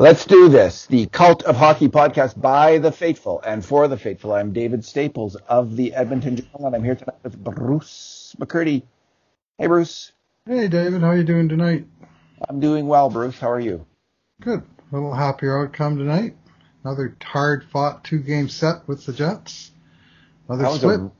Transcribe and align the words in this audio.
Let's 0.00 0.26
do 0.26 0.48
this. 0.48 0.86
The 0.86 1.06
Cult 1.06 1.42
of 1.42 1.56
Hockey 1.56 1.88
podcast 1.88 2.40
by 2.40 2.78
the 2.78 2.92
faithful 2.92 3.40
and 3.40 3.64
for 3.64 3.88
the 3.88 3.96
faithful. 3.96 4.32
I'm 4.32 4.52
David 4.52 4.84
Staples 4.84 5.34
of 5.48 5.74
the 5.74 5.92
Edmonton 5.92 6.36
Journal, 6.36 6.66
and 6.66 6.76
I'm 6.76 6.84
here 6.84 6.94
tonight 6.94 7.18
with 7.24 7.36
Bruce 7.42 8.36
McCurdy. 8.38 8.84
Hey, 9.58 9.66
Bruce. 9.66 10.12
Hey, 10.46 10.68
David. 10.68 11.00
How 11.00 11.08
are 11.08 11.16
you 11.16 11.24
doing 11.24 11.48
tonight? 11.48 11.84
I'm 12.48 12.60
doing 12.60 12.86
well, 12.86 13.10
Bruce. 13.10 13.40
How 13.40 13.50
are 13.50 13.58
you? 13.58 13.84
Good. 14.40 14.62
A 14.92 14.94
little 14.94 15.12
happier 15.12 15.64
outcome 15.64 15.98
tonight. 15.98 16.36
Another 16.84 17.16
hard-fought 17.20 18.04
two-game 18.04 18.48
set 18.48 18.86
with 18.86 19.04
the 19.04 19.12
Jets. 19.12 19.72
Another 20.48 20.78
split. 20.78 21.00
A, 21.00 21.10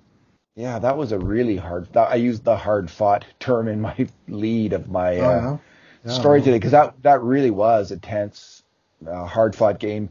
yeah, 0.54 0.79
that 0.79 0.96
was 0.96 1.10
a 1.10 1.18
really 1.18 1.56
hard. 1.56 1.96
I 1.96 2.14
used 2.14 2.45
the 2.45 2.56
hard-fought 2.56 3.24
term 3.40 3.66
in 3.66 3.80
my 3.80 4.06
lead 4.29 4.72
of 4.72 4.88
my 4.88 5.16
oh, 5.16 5.24
uh, 5.24 5.58
yeah, 6.04 6.12
story 6.12 6.42
today 6.42 6.59
because 6.59 6.70
that 6.70 6.95
that 7.02 7.23
really 7.23 7.51
was 7.51 7.90
a 7.90 7.96
tense 7.96 8.62
uh, 9.07 9.25
hard 9.25 9.55
fought 9.55 9.79
game. 9.79 10.09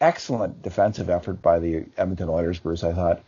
Excellent 0.00 0.62
defensive 0.62 1.10
effort 1.10 1.42
by 1.42 1.58
the 1.58 1.84
Edmonton 1.96 2.28
Oilers, 2.28 2.58
Bruce, 2.58 2.84
I 2.84 2.92
thought. 2.92 3.22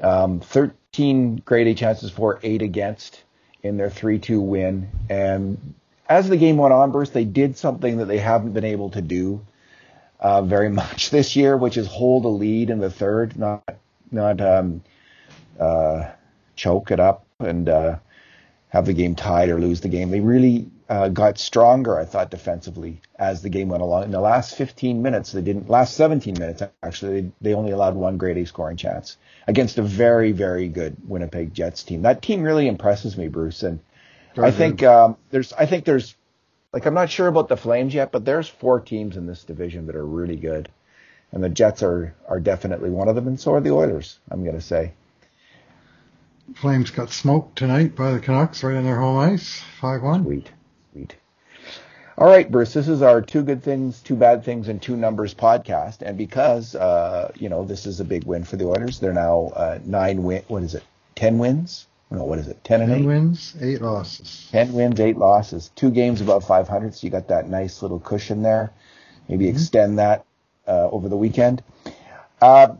Um, 0.00 0.40
13 0.40 1.42
grade 1.44 1.66
A 1.66 1.74
chances 1.74 2.10
for, 2.10 2.38
8 2.42 2.62
against 2.62 3.22
in 3.62 3.76
their 3.76 3.90
3 3.90 4.18
2 4.18 4.40
win. 4.40 4.90
And 5.08 5.74
as 6.08 6.28
the 6.28 6.36
game 6.36 6.56
went 6.56 6.72
on, 6.72 6.92
Bruce, 6.92 7.10
they 7.10 7.24
did 7.24 7.56
something 7.56 7.98
that 7.98 8.06
they 8.06 8.18
haven't 8.18 8.52
been 8.52 8.64
able 8.64 8.90
to 8.90 9.02
do 9.02 9.44
uh, 10.20 10.42
very 10.42 10.68
much 10.70 11.10
this 11.10 11.36
year, 11.36 11.56
which 11.56 11.76
is 11.76 11.86
hold 11.86 12.24
a 12.24 12.28
lead 12.28 12.70
in 12.70 12.78
the 12.78 12.90
third, 12.90 13.36
not 13.38 13.62
not 14.10 14.40
um, 14.40 14.82
uh, 15.58 16.10
choke 16.54 16.90
it 16.90 17.00
up 17.00 17.26
and 17.40 17.68
uh, 17.68 17.96
have 18.68 18.86
the 18.86 18.92
game 18.92 19.14
tied 19.14 19.48
or 19.48 19.58
lose 19.58 19.80
the 19.80 19.88
game. 19.88 20.10
They 20.10 20.20
really 20.20 20.70
uh, 20.88 21.08
got 21.08 21.38
stronger, 21.38 21.98
I 21.98 22.04
thought, 22.04 22.30
defensively 22.30 23.00
as 23.18 23.42
the 23.42 23.48
game 23.48 23.68
went 23.68 23.82
along. 23.82 24.04
In 24.04 24.10
the 24.10 24.20
last 24.20 24.54
15 24.54 25.00
minutes, 25.00 25.32
they 25.32 25.40
didn't. 25.40 25.68
Last 25.68 25.96
17 25.96 26.34
minutes, 26.38 26.62
actually, 26.82 27.20
they, 27.20 27.32
they 27.40 27.54
only 27.54 27.72
allowed 27.72 27.94
one 27.94 28.18
grade 28.18 28.36
A 28.36 28.46
scoring 28.46 28.76
chance 28.76 29.16
against 29.46 29.78
a 29.78 29.82
very, 29.82 30.32
very 30.32 30.68
good 30.68 30.96
Winnipeg 31.06 31.54
Jets 31.54 31.82
team. 31.82 32.02
That 32.02 32.20
team 32.20 32.42
really 32.42 32.68
impresses 32.68 33.16
me, 33.16 33.28
Bruce. 33.28 33.62
And 33.62 33.80
I 34.36 34.50
think 34.50 34.82
um, 34.82 35.16
there's, 35.30 35.52
I 35.54 35.66
think 35.66 35.84
there's, 35.84 36.14
like, 36.72 36.84
I'm 36.86 36.94
not 36.94 37.08
sure 37.08 37.28
about 37.28 37.48
the 37.48 37.56
Flames 37.56 37.94
yet, 37.94 38.12
but 38.12 38.24
there's 38.24 38.48
four 38.48 38.80
teams 38.80 39.16
in 39.16 39.26
this 39.26 39.44
division 39.44 39.86
that 39.86 39.96
are 39.96 40.04
really 40.04 40.36
good, 40.36 40.68
and 41.32 41.42
the 41.42 41.48
Jets 41.48 41.82
are 41.82 42.14
are 42.28 42.40
definitely 42.40 42.90
one 42.90 43.08
of 43.08 43.14
them, 43.14 43.28
and 43.28 43.40
so 43.40 43.54
are 43.54 43.60
the 43.60 43.70
Oilers. 43.70 44.18
I'm 44.30 44.42
going 44.42 44.56
to 44.56 44.60
say. 44.60 44.92
Flames 46.56 46.90
got 46.90 47.10
smoked 47.10 47.56
tonight 47.56 47.96
by 47.96 48.12
the 48.12 48.20
Canucks 48.20 48.62
right 48.62 48.76
on 48.76 48.84
their 48.84 48.98
home 48.98 49.16
ice, 49.16 49.62
five 49.80 50.02
one. 50.02 50.24
Sweet. 50.24 50.50
Sweet. 50.94 51.16
All 52.16 52.28
right, 52.28 52.48
Bruce, 52.48 52.72
this 52.72 52.86
is 52.86 53.02
our 53.02 53.20
two 53.20 53.42
good 53.42 53.64
things, 53.64 54.00
two 54.00 54.14
bad 54.14 54.44
things, 54.44 54.68
and 54.68 54.80
two 54.80 54.96
numbers 54.96 55.34
podcast. 55.34 56.02
And 56.02 56.16
because, 56.16 56.76
uh, 56.76 57.32
you 57.34 57.48
know, 57.48 57.64
this 57.64 57.84
is 57.84 57.98
a 57.98 58.04
big 58.04 58.22
win 58.22 58.44
for 58.44 58.54
the 58.54 58.66
Oilers, 58.66 59.00
they're 59.00 59.12
now 59.12 59.50
uh, 59.56 59.80
nine 59.84 60.22
win. 60.22 60.44
What 60.46 60.62
is 60.62 60.76
it? 60.76 60.84
Ten 61.16 61.38
wins? 61.38 61.88
No, 62.12 62.22
what 62.22 62.38
is 62.38 62.46
it? 62.46 62.62
Ten 62.62 62.80
and 62.80 62.92
Ten 62.92 63.00
eight. 63.00 63.06
wins, 63.06 63.56
eight 63.60 63.82
losses. 63.82 64.46
Ten 64.52 64.72
wins, 64.72 65.00
eight 65.00 65.16
losses. 65.16 65.72
Two 65.74 65.90
games 65.90 66.20
above 66.20 66.46
500, 66.46 66.94
so 66.94 67.04
you 67.04 67.10
got 67.10 67.26
that 67.26 67.48
nice 67.48 67.82
little 67.82 67.98
cushion 67.98 68.42
there. 68.42 68.72
Maybe 69.28 69.46
mm-hmm. 69.46 69.56
extend 69.56 69.98
that 69.98 70.24
uh, 70.68 70.90
over 70.92 71.08
the 71.08 71.16
weekend. 71.16 71.64
Uh, 72.40 72.76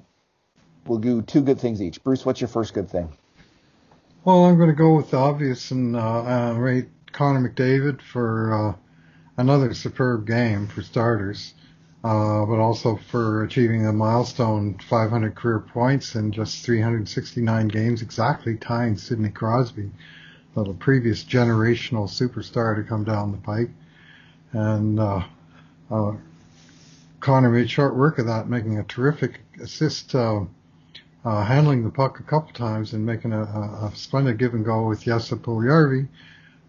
we'll 0.86 1.00
do 1.00 1.20
two 1.20 1.40
good 1.40 1.58
things 1.58 1.82
each. 1.82 2.00
Bruce, 2.04 2.24
what's 2.24 2.40
your 2.40 2.46
first 2.46 2.74
good 2.74 2.88
thing? 2.88 3.08
Well, 4.24 4.44
I'm 4.44 4.56
going 4.56 4.70
to 4.70 4.76
go 4.76 4.94
with 4.94 5.10
the 5.10 5.16
obvious 5.16 5.72
and 5.72 5.96
uh, 5.96 6.52
uh, 6.52 6.52
rate 6.52 6.88
Connor 7.14 7.48
McDavid 7.48 8.02
for 8.02 8.52
uh, 8.52 8.74
another 9.36 9.72
superb 9.72 10.26
game 10.26 10.66
for 10.66 10.82
starters, 10.82 11.54
uh, 12.02 12.44
but 12.44 12.58
also 12.58 12.96
for 12.96 13.44
achieving 13.44 13.86
a 13.86 13.92
milestone 13.92 14.76
500 14.88 15.34
career 15.36 15.60
points 15.60 16.16
in 16.16 16.32
just 16.32 16.64
369 16.64 17.68
games, 17.68 18.02
exactly 18.02 18.56
tying 18.56 18.96
Sidney 18.96 19.30
Crosby, 19.30 19.90
the 20.56 20.74
previous 20.74 21.22
generational 21.24 22.08
superstar 22.08 22.76
to 22.76 22.82
come 22.82 23.04
down 23.04 23.30
the 23.30 23.38
pike. 23.38 23.70
And 24.52 24.98
uh, 24.98 25.22
uh, 25.90 26.12
Connor 27.20 27.50
made 27.50 27.70
short 27.70 27.96
work 27.96 28.18
of 28.18 28.26
that, 28.26 28.48
making 28.48 28.78
a 28.78 28.84
terrific 28.84 29.40
assist. 29.62 30.14
Uh, 30.14 30.44
uh, 31.24 31.42
handling 31.42 31.82
the 31.82 31.90
puck 31.90 32.20
a 32.20 32.22
couple 32.22 32.52
times 32.52 32.92
and 32.92 33.06
making 33.06 33.32
a, 33.32 33.40
a, 33.40 33.90
a 33.90 33.92
splendid 33.94 34.36
give 34.36 34.52
and 34.52 34.62
go 34.62 34.86
with 34.86 35.04
Jesse 35.04 35.34
Puljujarvi, 35.34 36.06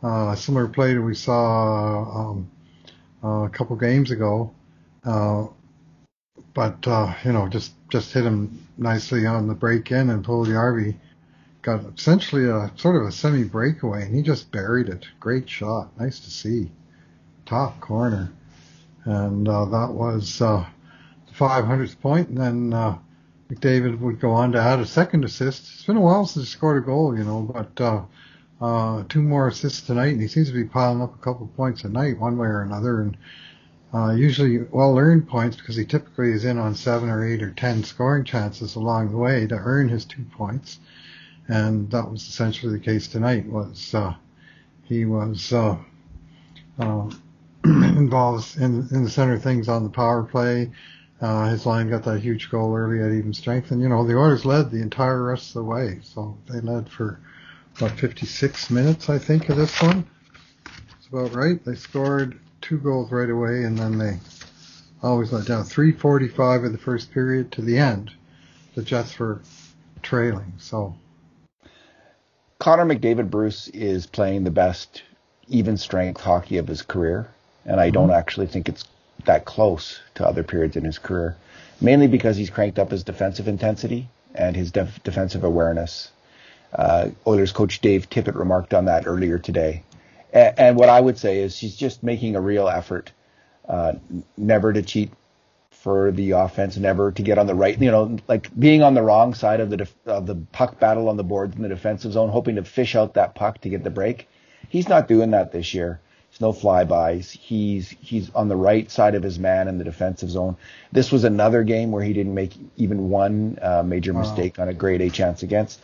uh, 0.04 0.36
similar 0.36 0.68
play 0.68 0.94
that 0.94 1.02
we 1.02 1.16
saw 1.16 2.32
um, 2.32 2.52
a 3.24 3.50
couple 3.50 3.76
games 3.76 4.12
ago. 4.12 4.54
Uh, 5.04 5.48
but 6.54 6.88
uh, 6.88 7.14
you 7.24 7.32
know, 7.32 7.48
just 7.48 7.74
just 7.90 8.14
hit 8.14 8.26
him 8.26 8.66
nicely 8.78 9.26
on 9.26 9.48
the 9.48 9.54
break 9.54 9.92
in, 9.92 10.10
and 10.10 10.26
Puljujarvi 10.26 10.96
got 11.62 11.84
essentially 11.98 12.46
a 12.46 12.72
sort 12.76 12.96
of 12.96 13.08
a 13.08 13.12
semi 13.12 13.44
breakaway, 13.44 14.04
and 14.04 14.16
he 14.16 14.22
just 14.22 14.52
buried 14.52 14.90
it. 14.90 15.06
Great 15.20 15.50
shot, 15.50 15.90
nice 16.00 16.20
to 16.20 16.30
see, 16.30 16.72
top 17.46 17.80
corner, 17.80 18.32
and 19.06 19.48
uh, 19.48 19.66
that 19.66 19.92
was 19.92 20.40
the 20.40 20.66
500th 21.34 22.00
point, 22.00 22.30
and 22.30 22.38
then. 22.38 23.00
McDavid 23.48 24.00
would 24.00 24.20
go 24.20 24.32
on 24.32 24.52
to 24.54 24.60
add 24.60 24.80
a 24.80 24.86
second 24.88 25.24
assist. 25.24 25.62
It's 25.72 25.86
been 25.86 25.98
a 25.98 26.02
while 26.02 26.26
since 26.26 26.46
he 26.48 26.52
scored 26.52 26.82
a 26.82 26.86
goal, 26.86 27.16
you 27.16 27.24
know, 27.24 27.42
but 27.42 27.80
uh, 27.80 28.02
uh, 28.66 29.04
two 29.10 29.22
more 29.22 29.48
assists 29.48 29.86
tonight, 29.86 30.14
and 30.14 30.22
he 30.22 30.28
seems 30.28 30.48
to 30.48 30.54
be 30.54 30.64
piling 30.64 31.00
up 31.00 31.14
a 31.14 31.24
couple 31.24 31.46
points 31.56 31.84
a 31.84 31.90
night, 31.90 32.20
one 32.20 32.36
way 32.36 32.48
or 32.48 32.64
another, 32.64 33.02
and 33.02 33.16
uh, 33.94 34.12
usually 34.12 34.58
well 34.72 34.98
earned 34.98 35.28
points 35.28 35.56
because 35.56 35.76
he 35.76 35.86
typically 35.86 36.32
is 36.32 36.46
in 36.46 36.58
on 36.58 36.74
seven 36.74 37.08
or 37.08 37.24
eight 37.24 37.44
or 37.44 37.52
ten 37.52 37.84
scoring 37.84 38.24
chances 38.24 38.74
along 38.76 39.12
the 39.12 39.18
way 39.18 39.46
to 39.46 39.56
earn 39.56 39.88
his 39.88 40.04
two 40.04 40.24
points, 40.32 40.80
and 41.48 41.92
that 41.92 42.10
was 42.10 42.28
essentially 42.28 42.72
the 42.72 42.84
case 42.84 43.08
tonight. 43.08 43.46
Was 43.46 43.94
uh, 43.94 44.16
he 44.86 45.06
was 45.06 45.54
uh, 45.54 45.78
uh, 46.80 47.12
involved 47.66 48.58
in 48.58 48.88
in 48.90 49.04
the 49.04 49.12
center 49.12 49.34
of 49.34 49.44
things 49.44 49.70
on 49.70 49.84
the 49.84 49.90
power 49.90 50.24
play. 50.24 50.72
Uh, 51.22 51.50
his 51.50 51.68
line 51.68 51.88
got 51.88 52.04
that 52.04 52.20
huge 52.20 52.50
goal 52.50 52.76
early 52.76 53.00
at 53.00 53.12
even 53.12 53.32
strength, 53.32 53.70
and 53.70 53.80
you 53.80 53.90
know 53.90 54.04
the 54.08 54.18
Oilers 54.18 54.44
led 54.44 54.72
the 54.72 54.82
entire 54.82 55.22
rest 55.22 55.50
of 55.50 55.54
the 55.54 55.64
way, 55.64 56.00
so 56.02 56.36
they 56.50 56.62
led 56.62 56.90
for 56.90 57.20
about 57.78 57.92
56 57.92 58.70
minutes, 58.70 59.10
I 59.10 59.18
think, 59.18 59.50
of 59.50 59.58
this 59.58 59.82
one. 59.82 60.06
It's 60.98 61.08
about 61.08 61.36
right. 61.36 61.64
They 61.64 61.76
scored 61.76 62.40
two 62.62 62.78
goals 62.78 63.12
right 63.12 63.30
away, 63.30 63.64
and 63.64 63.78
then 63.78 63.98
they 63.98 64.20
always 65.04 65.32
let 65.32 65.46
down. 65.46 65.64
3:45 65.64 66.66
of 66.66 66.72
the 66.72 66.78
first 66.78 67.12
period 67.12 67.52
to 67.54 67.62
the 67.62 67.78
end. 67.78 68.12
The 68.76 68.82
Jets 68.82 69.18
were 69.20 69.42
trailing. 70.02 70.54
So 70.58 70.96
Connor 72.60 72.86
McDavid 72.86 73.30
Bruce 73.30 73.68
is 73.70 74.08
playing 74.08 74.44
the 74.44 74.52
best 74.52 75.04
even 75.48 75.78
strength 75.78 76.22
hockey 76.22 76.58
of 76.58 76.68
his 76.68 76.82
career, 76.82 77.30
and 77.66 77.80
I 77.80 77.88
mm-hmm. 77.88 77.94
don't 77.94 78.12
actually 78.12 78.48
think 78.48 78.70
it's 78.70 78.86
that 79.26 79.46
close 79.46 80.00
to 80.16 80.28
other 80.28 80.44
periods 80.44 80.76
in 80.76 80.84
his 80.84 80.98
career, 80.98 81.36
mainly 81.82 82.08
because 82.08 82.38
he's 82.38 82.50
cranked 82.50 82.80
up 82.80 82.92
his 82.92 83.04
defensive 83.04 83.48
intensity 83.48 84.10
and 84.34 84.56
his 84.56 84.72
def- 84.72 85.04
defensive 85.04 85.44
awareness. 85.44 86.12
Uh, 86.78 87.10
Oilers 87.26 87.54
coach 87.54 87.80
Dave 87.80 88.10
Tippett 88.10 88.36
remarked 88.36 88.74
on 88.74 88.86
that 88.86 89.08
earlier 89.08 89.40
today. 89.40 89.84
And, 90.34 90.60
and 90.60 90.78
what 90.78 90.90
I 90.90 91.00
would 91.00 91.18
say 91.18 91.40
is 91.40 91.58
he's 91.58 91.76
just 91.76 92.04
making 92.04 92.36
a 92.36 92.42
real 92.42 92.68
effort, 92.68 93.12
uh, 93.68 93.94
never 94.38 94.74
to 94.74 94.82
cheat 94.82 95.12
for 95.72 96.12
the 96.12 96.32
offense, 96.32 96.78
never 96.78 97.12
to 97.12 97.22
get 97.22 97.38
on 97.38 97.48
the 97.48 97.56
right, 97.56 97.80
you 97.80 97.92
know, 97.92 98.18
like 98.28 98.50
being 98.60 98.82
on 98.82 98.96
the 98.96 99.04
wrong 99.04 99.34
side 99.36 99.60
of 99.60 99.70
the 99.70 99.78
def- 99.78 100.08
of 100.08 100.26
the 100.26 100.36
puck 100.52 100.80
battle 100.80 101.10
on 101.10 101.16
the 101.16 101.24
boards 101.24 101.56
in 101.56 101.62
the 101.62 101.70
defensive 101.70 102.12
zone, 102.12 102.30
hoping 102.30 102.56
to 102.56 102.64
fish 102.64 102.96
out 102.96 103.14
that 103.14 103.36
puck 103.36 103.62
to 103.62 103.70
get 103.70 103.84
the 103.84 103.92
break. 103.92 104.28
He's 104.68 104.90
not 104.90 105.08
doing 105.08 105.32
that 105.32 105.52
this 105.52 105.74
year. 105.74 106.00
There's 106.32 106.42
no 106.42 106.54
flybys. 106.54 107.32
He's 107.32 107.90
he's 108.02 108.30
on 108.32 108.50
the 108.50 108.56
right 108.56 108.90
side 108.92 109.16
of 109.16 109.24
his 109.24 109.38
man 109.40 109.68
in 109.68 109.78
the 109.78 109.84
defensive 109.84 110.30
zone. 110.30 110.58
This 110.92 111.12
was 111.12 111.24
another 111.24 111.64
game 111.64 111.92
where 111.92 112.04
he 112.04 112.14
didn't 112.14 112.34
make 112.34 112.54
even 112.76 113.10
one 113.10 113.60
uh, 113.62 113.84
major 113.86 114.12
wow. 114.12 114.22
mistake 114.22 114.60
on 114.60 114.68
a 114.68 114.74
grade 114.74 115.02
A 115.02 115.10
chance 115.10 115.44
against 115.44 115.80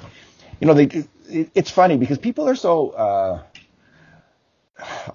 you 0.62 0.68
know, 0.68 0.74
they, 0.74 0.86
it, 1.28 1.50
it's 1.54 1.72
funny 1.72 1.98
because 1.98 2.20
people 2.20 2.48
are 2.48 2.56
so, 2.56 2.92
uh, 2.92 3.44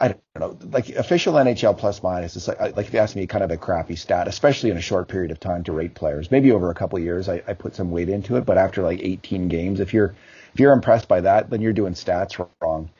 I 0.00 0.08
don't 0.08 0.20
know, 0.38 0.58
like 0.70 0.88
official 0.90 1.34
NHL 1.34 1.78
plus 1.78 2.02
minus 2.02 2.36
is 2.36 2.48
like, 2.48 2.60
like 2.60 2.86
if 2.86 2.92
you 2.92 2.98
ask 2.98 3.16
me, 3.16 3.26
kind 3.26 3.44
of 3.44 3.50
a 3.50 3.56
crappy 3.56 3.96
stat, 3.96 4.28
especially 4.28 4.70
in 4.70 4.76
a 4.76 4.82
short 4.82 5.08
period 5.08 5.30
of 5.30 5.40
time 5.40 5.64
to 5.64 5.72
rate 5.72 5.94
players. 5.94 6.30
Maybe 6.30 6.52
over 6.52 6.70
a 6.70 6.74
couple 6.74 6.98
years, 6.98 7.28
I, 7.28 7.42
I 7.46 7.54
put 7.54 7.74
some 7.74 7.90
weight 7.90 8.08
into 8.08 8.36
it, 8.36 8.44
but 8.44 8.58
after 8.58 8.82
like 8.82 9.00
18 9.00 9.48
games, 9.48 9.80
if 9.80 9.94
you're 9.94 10.14
if 10.52 10.60
you're 10.60 10.72
impressed 10.72 11.08
by 11.08 11.20
that, 11.20 11.50
then 11.50 11.60
you're 11.60 11.72
doing 11.72 11.94
stats 11.94 12.44
wrong. 12.60 12.90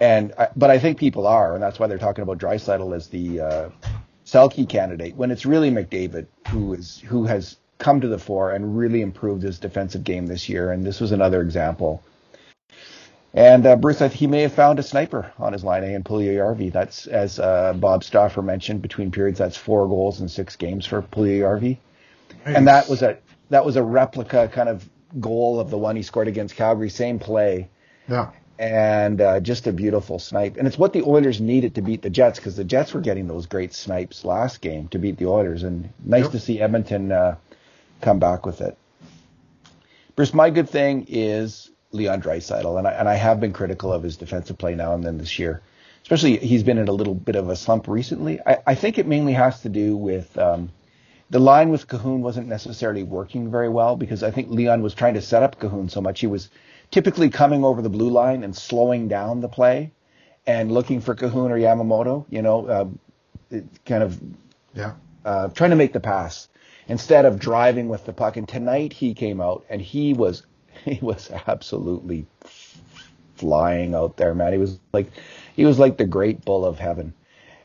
And 0.00 0.32
I, 0.38 0.48
but 0.54 0.70
I 0.70 0.78
think 0.78 0.98
people 0.98 1.26
are, 1.26 1.54
and 1.54 1.62
that's 1.62 1.78
why 1.78 1.88
they're 1.88 1.98
talking 1.98 2.22
about 2.22 2.38
Draisaitl 2.38 2.94
as 2.94 3.08
the 3.08 3.40
uh, 3.40 3.70
Selke 4.24 4.68
candidate 4.68 5.16
when 5.16 5.30
it's 5.30 5.46
really 5.46 5.70
McDavid 5.70 6.26
who 6.48 6.74
is 6.74 7.00
who 7.00 7.24
has 7.24 7.56
come 7.78 8.00
to 8.00 8.08
the 8.08 8.18
fore 8.18 8.52
and 8.52 8.76
really 8.76 9.00
improved 9.00 9.42
his 9.42 9.58
defensive 9.58 10.04
game 10.04 10.26
this 10.26 10.48
year. 10.48 10.72
And 10.72 10.84
this 10.84 11.00
was 11.00 11.12
another 11.12 11.40
example. 11.40 12.02
And 13.34 13.66
uh, 13.66 13.76
Bruce, 13.76 14.00
he 14.00 14.26
may 14.26 14.42
have 14.42 14.52
found 14.52 14.78
a 14.78 14.82
sniper 14.82 15.32
on 15.38 15.52
his 15.52 15.62
line 15.62 15.84
A 15.84 15.94
in 15.94 16.02
Puljujarvi. 16.02 16.72
That's, 16.72 17.06
as 17.06 17.38
uh, 17.38 17.74
Bob 17.74 18.02
Stauffer 18.02 18.42
mentioned, 18.42 18.82
between 18.82 19.10
periods, 19.10 19.38
that's 19.38 19.56
four 19.56 19.86
goals 19.86 20.20
in 20.20 20.28
six 20.28 20.56
games 20.56 20.86
for 20.86 21.02
Puljujarvi. 21.02 21.78
Nice. 22.46 22.56
And 22.56 22.66
that 22.66 22.88
was 22.88 23.02
a 23.02 23.18
that 23.50 23.64
was 23.64 23.76
a 23.76 23.82
replica 23.82 24.48
kind 24.48 24.68
of 24.68 24.88
goal 25.20 25.60
of 25.60 25.70
the 25.70 25.78
one 25.78 25.96
he 25.96 26.02
scored 26.02 26.28
against 26.28 26.56
Calgary, 26.56 26.90
same 26.90 27.18
play. 27.18 27.68
Yeah. 28.08 28.30
And 28.58 29.20
uh, 29.20 29.40
just 29.40 29.66
a 29.66 29.72
beautiful 29.72 30.18
snipe. 30.18 30.56
And 30.56 30.66
it's 30.66 30.76
what 30.76 30.92
the 30.92 31.02
Oilers 31.02 31.40
needed 31.40 31.76
to 31.76 31.82
beat 31.82 32.02
the 32.02 32.10
Jets 32.10 32.38
because 32.38 32.56
the 32.56 32.64
Jets 32.64 32.92
were 32.92 33.00
getting 33.00 33.28
those 33.28 33.46
great 33.46 33.72
snipes 33.72 34.24
last 34.24 34.60
game 34.60 34.88
to 34.88 34.98
beat 34.98 35.16
the 35.16 35.26
Oilers. 35.26 35.62
And 35.62 35.90
nice 36.04 36.24
yep. 36.24 36.32
to 36.32 36.40
see 36.40 36.60
Edmonton 36.60 37.12
uh, 37.12 37.36
come 38.00 38.18
back 38.18 38.46
with 38.46 38.60
it. 38.60 38.76
Bruce, 40.16 40.34
my 40.34 40.50
good 40.50 40.68
thing 40.68 41.06
is 41.08 41.70
Leon 41.92 42.22
Draisaitl, 42.22 42.78
and 42.78 42.86
I, 42.88 42.92
and 42.92 43.08
I 43.08 43.14
have 43.14 43.40
been 43.40 43.52
critical 43.52 43.92
of 43.92 44.02
his 44.02 44.16
defensive 44.16 44.58
play 44.58 44.74
now 44.74 44.94
and 44.94 45.04
then 45.04 45.18
this 45.18 45.38
year. 45.38 45.62
Especially, 46.02 46.38
he's 46.38 46.62
been 46.62 46.78
in 46.78 46.88
a 46.88 46.92
little 46.92 47.14
bit 47.14 47.36
of 47.36 47.48
a 47.48 47.56
slump 47.56 47.86
recently. 47.88 48.40
I, 48.46 48.58
I 48.66 48.74
think 48.74 48.98
it 48.98 49.06
mainly 49.06 49.34
has 49.34 49.62
to 49.62 49.68
do 49.68 49.96
with 49.96 50.36
um, 50.38 50.70
the 51.30 51.38
line 51.38 51.70
with 51.70 51.86
Kahun 51.86 52.20
wasn't 52.20 52.48
necessarily 52.48 53.02
working 53.02 53.50
very 53.50 53.68
well 53.68 53.96
because 53.96 54.22
I 54.22 54.30
think 54.30 54.48
Leon 54.48 54.82
was 54.82 54.94
trying 54.94 55.14
to 55.14 55.22
set 55.22 55.42
up 55.42 55.60
Kahun 55.60 55.90
so 55.90 56.00
much. 56.00 56.20
He 56.20 56.26
was 56.26 56.50
typically 56.90 57.30
coming 57.30 57.64
over 57.64 57.82
the 57.82 57.90
blue 57.90 58.10
line 58.10 58.42
and 58.42 58.56
slowing 58.56 59.08
down 59.08 59.40
the 59.40 59.48
play 59.48 59.92
and 60.46 60.72
looking 60.72 61.00
for 61.00 61.14
Kahun 61.14 61.50
or 61.50 61.58
Yamamoto, 61.58 62.24
you 62.30 62.40
know, 62.40 62.66
uh, 62.66 63.58
kind 63.84 64.02
of 64.02 64.18
yeah. 64.74 64.94
uh, 65.24 65.48
trying 65.48 65.70
to 65.70 65.76
make 65.76 65.92
the 65.92 66.00
pass 66.00 66.48
instead 66.88 67.24
of 67.24 67.38
driving 67.38 67.88
with 67.88 68.04
the 68.04 68.12
puck. 68.12 68.36
And 68.36 68.48
tonight 68.48 68.92
he 68.92 69.14
came 69.14 69.40
out 69.40 69.64
and 69.68 69.80
he 69.80 70.14
was 70.14 70.44
he 70.84 70.98
was 71.00 71.30
absolutely 71.46 72.26
flying 73.36 73.94
out 73.94 74.16
there, 74.16 74.34
man. 74.34 74.52
He 74.52 74.58
was 74.58 74.78
like 74.92 75.10
he 75.54 75.64
was 75.64 75.78
like 75.78 75.96
the 75.96 76.06
great 76.06 76.44
bull 76.44 76.64
of 76.64 76.78
heaven, 76.78 77.14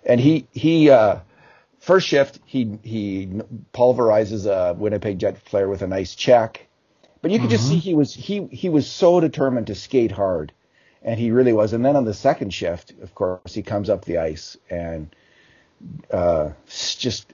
and 0.06 0.20
he 0.20 0.48
he. 0.52 0.90
Uh, 0.90 1.20
First 1.84 2.08
shift, 2.08 2.40
he 2.46 2.80
he 2.81 3.42
pulverizes 3.74 4.46
a 4.46 4.74
Winnipeg 4.74 5.20
Jet 5.20 5.44
player 5.44 5.68
with 5.68 5.81
a 5.81 5.88
nice 5.88 6.16
check, 6.16 6.66
but 7.22 7.30
you 7.30 7.40
could 7.40 7.50
mm-hmm. 7.50 7.58
just 7.58 7.68
see 7.68 7.75
he 7.75 7.94
was 7.94 8.14
he 8.14 8.48
he 8.52 8.70
was 8.70 8.90
so 8.90 9.20
determined 9.20 9.68
to 9.68 9.75
skate 9.75 10.14
hard, 10.14 10.54
and 11.02 11.20
he 11.20 11.31
really 11.31 11.52
was. 11.52 11.74
And 11.74 11.84
then 11.84 11.98
on 11.98 12.06
the 12.06 12.14
second 12.14 12.54
shift, 12.54 12.94
of 13.02 13.14
course, 13.14 13.54
he 13.54 13.64
comes 13.64 13.90
up 13.90 14.06
the 14.06 14.20
ice 14.20 14.56
and 14.70 15.14
uh, 16.10 16.52
just 16.70 17.34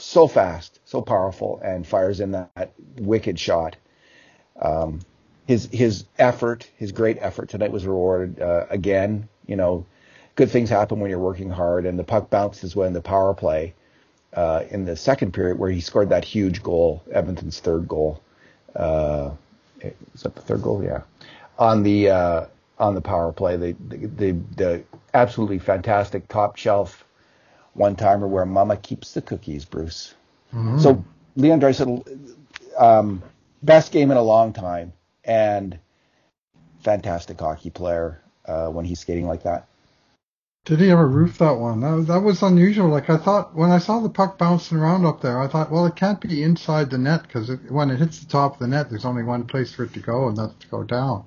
so 0.00 0.26
fast, 0.26 0.80
so 0.84 1.00
powerful, 1.02 1.60
and 1.64 1.86
fires 1.86 2.20
in 2.20 2.32
that 2.32 2.72
wicked 2.96 3.38
shot. 3.38 3.76
Um, 4.60 5.00
his 5.46 5.68
his 5.72 6.04
effort, 6.18 6.68
his 6.76 6.92
great 6.92 7.18
effort 7.20 7.48
tonight 7.48 7.72
was 7.72 7.86
rewarded 7.86 8.40
uh, 8.40 8.66
again. 8.70 9.28
You 9.46 9.56
know, 9.56 9.86
good 10.36 10.50
things 10.50 10.70
happen 10.70 11.00
when 11.00 11.10
you're 11.10 11.18
working 11.18 11.50
hard, 11.50 11.86
and 11.86 11.98
the 11.98 12.04
puck 12.04 12.30
bounces 12.30 12.76
when 12.76 12.92
the 12.92 13.00
power 13.00 13.34
play 13.34 13.74
uh, 14.34 14.64
in 14.70 14.84
the 14.84 14.96
second 14.96 15.32
period 15.32 15.58
where 15.58 15.70
he 15.70 15.80
scored 15.80 16.08
that 16.10 16.24
huge 16.24 16.62
goal, 16.62 17.02
Edmonton's 17.10 17.60
third 17.60 17.88
goal. 17.88 18.20
Uh, 18.74 19.30
is 19.82 20.22
that 20.22 20.34
the 20.34 20.42
third 20.42 20.62
goal? 20.62 20.84
Yeah. 20.84 21.02
On 21.58 21.82
the 21.82 22.10
uh, 22.10 22.46
on 22.78 22.94
the 22.94 23.00
power 23.00 23.32
play, 23.32 23.56
the, 23.56 23.76
the 23.88 24.06
the, 24.06 24.32
the 24.56 24.82
absolutely 25.14 25.58
fantastic 25.58 26.28
top 26.28 26.56
shelf 26.56 27.04
one 27.74 27.96
timer 27.96 28.26
where 28.26 28.46
Mama 28.46 28.76
keeps 28.76 29.14
the 29.14 29.22
cookies, 29.22 29.64
Bruce. 29.64 30.14
Mm-hmm. 30.54 30.78
So 30.78 31.04
Leon 31.36 31.60
Draisaitl, 31.60 32.34
um, 32.78 33.22
best 33.62 33.92
game 33.92 34.10
in 34.10 34.16
a 34.16 34.22
long 34.22 34.52
time, 34.52 34.92
and 35.24 35.78
fantastic 36.82 37.38
hockey 37.38 37.70
player 37.70 38.22
uh, 38.46 38.68
when 38.68 38.84
he's 38.84 39.00
skating 39.00 39.26
like 39.26 39.44
that. 39.44 39.66
Did 40.66 40.80
he 40.80 40.90
ever 40.90 41.08
roof 41.08 41.38
that 41.38 41.56
one? 41.56 41.80
That, 41.80 42.06
that 42.08 42.20
was 42.20 42.42
unusual. 42.42 42.88
Like 42.88 43.08
I 43.08 43.16
thought 43.16 43.54
when 43.54 43.70
I 43.70 43.78
saw 43.78 44.00
the 44.00 44.10
puck 44.10 44.36
bouncing 44.36 44.78
around 44.78 45.06
up 45.06 45.22
there, 45.22 45.40
I 45.40 45.48
thought, 45.48 45.70
well, 45.70 45.86
it 45.86 45.96
can't 45.96 46.20
be 46.20 46.42
inside 46.42 46.90
the 46.90 46.98
net 46.98 47.22
because 47.22 47.50
when 47.70 47.90
it 47.90 47.98
hits 47.98 48.18
the 48.18 48.30
top 48.30 48.54
of 48.54 48.58
the 48.58 48.66
net, 48.66 48.90
there's 48.90 49.06
only 49.06 49.22
one 49.22 49.46
place 49.46 49.72
for 49.72 49.84
it 49.84 49.94
to 49.94 50.00
go, 50.00 50.28
and 50.28 50.36
that's 50.36 50.54
to 50.54 50.68
go 50.68 50.82
down. 50.82 51.24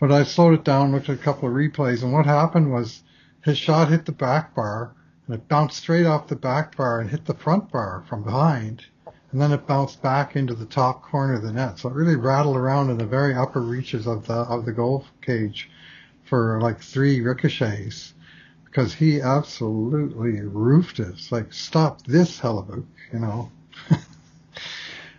But 0.00 0.10
I 0.10 0.22
slowed 0.22 0.54
it 0.54 0.64
down, 0.64 0.92
looked 0.92 1.10
at 1.10 1.18
a 1.18 1.22
couple 1.22 1.48
of 1.48 1.54
replays, 1.54 2.02
and 2.02 2.12
what 2.12 2.24
happened 2.24 2.72
was 2.72 3.02
his 3.44 3.58
shot 3.58 3.88
hit 3.88 4.06
the 4.06 4.12
back 4.12 4.54
bar, 4.54 4.94
and 5.28 5.36
it 5.36 5.46
bounced 5.46 5.76
straight 5.76 6.06
off 6.06 6.26
the 6.26 6.34
back 6.34 6.76
bar 6.76 6.98
and 6.98 7.10
hit 7.10 7.26
the 7.26 7.34
front 7.34 7.70
bar 7.70 8.02
from 8.08 8.24
behind, 8.24 8.86
and 9.30 9.40
then 9.40 9.52
it 9.52 9.66
bounced 9.66 10.02
back 10.02 10.34
into 10.34 10.54
the 10.54 10.66
top 10.66 11.02
corner 11.02 11.34
of 11.34 11.42
the 11.42 11.52
net. 11.52 11.78
So 11.78 11.90
it 11.90 11.94
really 11.94 12.16
rattled 12.16 12.56
around 12.56 12.90
in 12.90 12.98
the 12.98 13.06
very 13.06 13.34
upper 13.34 13.60
reaches 13.60 14.08
of 14.08 14.26
the 14.26 14.34
of 14.34 14.64
the 14.64 14.72
goal 14.72 15.04
cage 15.22 15.70
for 16.24 16.60
like 16.60 16.80
three 16.80 17.20
ricochets 17.20 18.14
because 18.64 18.94
he 18.94 19.20
absolutely 19.20 20.40
roofed 20.40 21.00
it. 21.00 21.08
It's 21.08 21.32
like, 21.32 21.52
stop 21.52 22.06
this 22.06 22.38
Hellebuyck, 22.38 22.84
you 23.12 23.18
know. 23.18 23.50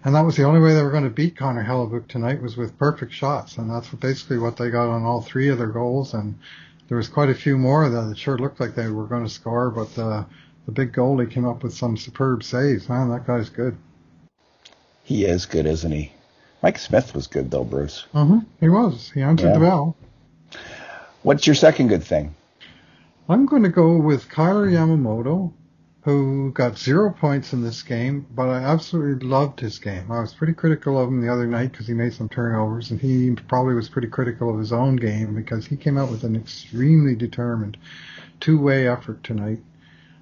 and 0.03 0.15
that 0.15 0.21
was 0.21 0.35
the 0.35 0.44
only 0.44 0.59
way 0.59 0.73
they 0.73 0.83
were 0.83 0.91
going 0.91 1.03
to 1.03 1.09
beat 1.09 1.35
Connor 1.35 1.63
Hellebuyck 1.63 2.07
tonight 2.07 2.41
was 2.41 2.57
with 2.57 2.77
perfect 2.77 3.11
shots. 3.11 3.57
And 3.57 3.69
that's 3.69 3.89
basically 3.89 4.38
what 4.38 4.57
they 4.57 4.69
got 4.69 4.89
on 4.89 5.03
all 5.03 5.21
three 5.21 5.50
of 5.50 5.57
their 5.57 5.67
goals. 5.67 6.13
And 6.13 6.38
there 6.89 6.97
was 6.97 7.07
quite 7.07 7.30
a 7.30 7.36
few 7.36 7.57
more 7.57 7.88
that 7.88 8.09
it 8.09 8.18
sure 8.18 8.38
looked 8.38 8.59
like 8.59 8.75
they 8.75 8.89
were 8.89 9.06
going 9.06 9.24
to 9.24 9.30
score, 9.30 9.69
but 9.69 9.97
uh, 9.97 10.25
the 10.65 10.71
big 10.71 10.91
goalie 10.91 11.30
came 11.30 11.47
up 11.47 11.63
with 11.63 11.74
some 11.74 11.95
superb 11.95 12.44
saves. 12.44 12.89
Man, 12.89 13.09
that 13.09 13.27
guy's 13.27 13.50
good. 13.50 13.77
He 15.03 15.24
is 15.24 15.45
good, 15.45 15.68
isn't 15.68 15.91
he? 15.91 16.12
Mike 16.62 16.80
Smith 16.80 17.15
was 17.15 17.27
good 17.27 17.51
though, 17.51 17.63
Bruce. 17.63 18.06
Mm-hmm. 18.13 18.39
He 18.59 18.69
was. 18.69 19.12
He 19.12 19.21
answered 19.21 19.47
yeah. 19.47 19.53
the 19.53 19.59
bell. 19.59 19.95
What's 21.21 21.45
your 21.45 21.56
second 21.56 21.88
good 21.88 22.03
thing? 22.03 22.36
I'm 23.30 23.45
going 23.45 23.63
to 23.63 23.69
go 23.69 23.95
with 23.97 24.30
Kailer 24.30 24.68
Yamamoto, 24.68 25.53
who 26.01 26.51
got 26.54 26.78
zero 26.78 27.12
points 27.12 27.51
in 27.51 27.62
this 27.62 27.84
game, 27.84 28.25
but 28.34 28.48
I 28.48 28.63
absolutely 28.63 29.28
loved 29.28 29.60
his 29.60 29.80
game. 29.80 30.10
I 30.12 30.22
was 30.22 30.34
pretty 30.34 30.54
critical 30.54 30.98
of 30.98 31.10
him 31.10 31.19
the 31.19 31.31
other 31.31 31.46
night 31.46 31.72
because 31.72 31.88
he 31.88 31.94
made 31.94 32.13
some 32.13 32.30
turnovers, 32.30 32.92
and 32.92 33.01
he 33.01 33.36
probably 33.48 33.75
was 33.75 33.90
pretty 33.90 34.07
critical 34.07 34.50
of 34.50 34.60
his 34.60 34.72
own 34.72 34.96
game 34.96 35.36
because 35.36 35.66
he 35.66 35.75
came 35.75 35.98
out 35.98 36.10
with 36.10 36.24
an 36.24 36.38
extremely 36.38 37.16
determined 37.16 37.78
two-way 38.40 38.88
effort 38.88 39.24
tonight. 39.24 39.60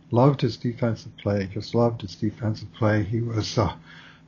Loved 0.10 0.42
his 0.42 0.58
defensive 0.58 1.16
play, 1.18 1.48
just 1.54 1.76
loved 1.76 2.02
his 2.02 2.16
defensive 2.16 2.74
play. 2.74 3.04
He 3.04 3.22
was 3.22 3.58
uh, 3.58 3.74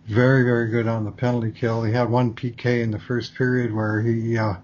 very, 0.06 0.44
very 0.44 0.69
good 0.69 0.88
on 0.88 1.06
the 1.06 1.12
penalty 1.12 1.52
kill. 1.52 1.84
He 1.84 1.94
had 1.94 2.10
one 2.10 2.34
PK 2.34 2.84
in 2.84 2.92
the 2.92 3.00
first 3.00 3.34
period 3.34 3.74
where 3.74 4.02
he 4.02 4.38
uh, 4.38 4.56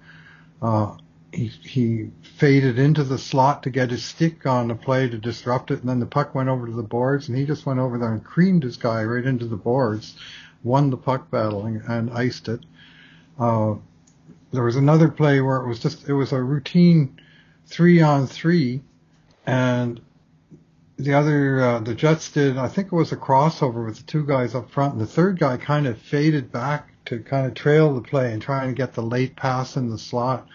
uh, 0.61 0.97
he, 1.35 1.47
he 1.47 2.09
faded 2.37 2.79
into 2.79 3.03
the 3.03 3.17
slot 3.17 3.63
to 3.63 3.69
get 3.69 3.91
his 3.91 4.03
stick 4.03 4.45
on 4.45 4.69
the 4.69 4.75
play 4.75 5.09
to 5.09 5.17
disrupt 5.17 5.69
it, 5.69 5.81
and 5.81 5.89
then 5.89 5.99
the 5.99 6.05
puck 6.05 6.33
went 6.33 6.49
over 6.49 6.65
to 6.65 6.71
the 6.71 6.83
boards, 6.83 7.27
and 7.27 7.37
he 7.37 7.45
just 7.45 7.65
went 7.65 7.79
over 7.79 7.97
there 7.97 8.13
and 8.13 8.23
creamed 8.23 8.63
his 8.63 8.77
guy 8.77 9.03
right 9.03 9.25
into 9.25 9.45
the 9.45 9.57
boards, 9.57 10.15
won 10.63 10.89
the 10.89 10.97
puck 10.97 11.29
battle, 11.29 11.65
and, 11.65 11.81
and 11.83 12.11
iced 12.11 12.47
it. 12.47 12.61
Uh, 13.37 13.75
there 14.53 14.63
was 14.63 14.77
another 14.77 15.09
play 15.09 15.41
where 15.41 15.57
it 15.57 15.67
was 15.67 15.79
just 15.79 16.07
it 16.07 16.13
was 16.13 16.31
a 16.31 16.41
routine 16.41 17.19
three 17.67 18.01
on 18.01 18.27
three, 18.27 18.81
and 19.45 19.99
the 20.97 21.13
other 21.13 21.59
uh, 21.59 21.79
the 21.79 21.93
Jets 21.93 22.31
did 22.31 22.57
I 22.57 22.69
think 22.69 22.87
it 22.87 22.95
was 22.95 23.11
a 23.11 23.17
crossover 23.17 23.85
with 23.85 23.97
the 23.97 24.03
two 24.03 24.25
guys 24.25 24.55
up 24.55 24.71
front, 24.71 24.93
and 24.93 25.01
the 25.01 25.07
third 25.07 25.37
guy 25.37 25.57
kind 25.57 25.85
of 25.85 25.97
faded 25.97 26.51
back 26.51 26.89
to 27.05 27.19
kind 27.19 27.45
of 27.45 27.53
trail 27.53 27.93
the 27.93 28.01
play 28.01 28.31
and 28.31 28.41
try 28.41 28.63
and 28.63 28.75
get 28.75 28.93
the 28.93 29.03
late 29.03 29.35
pass 29.35 29.75
in 29.75 29.89
the 29.89 29.97
slot 29.97 30.47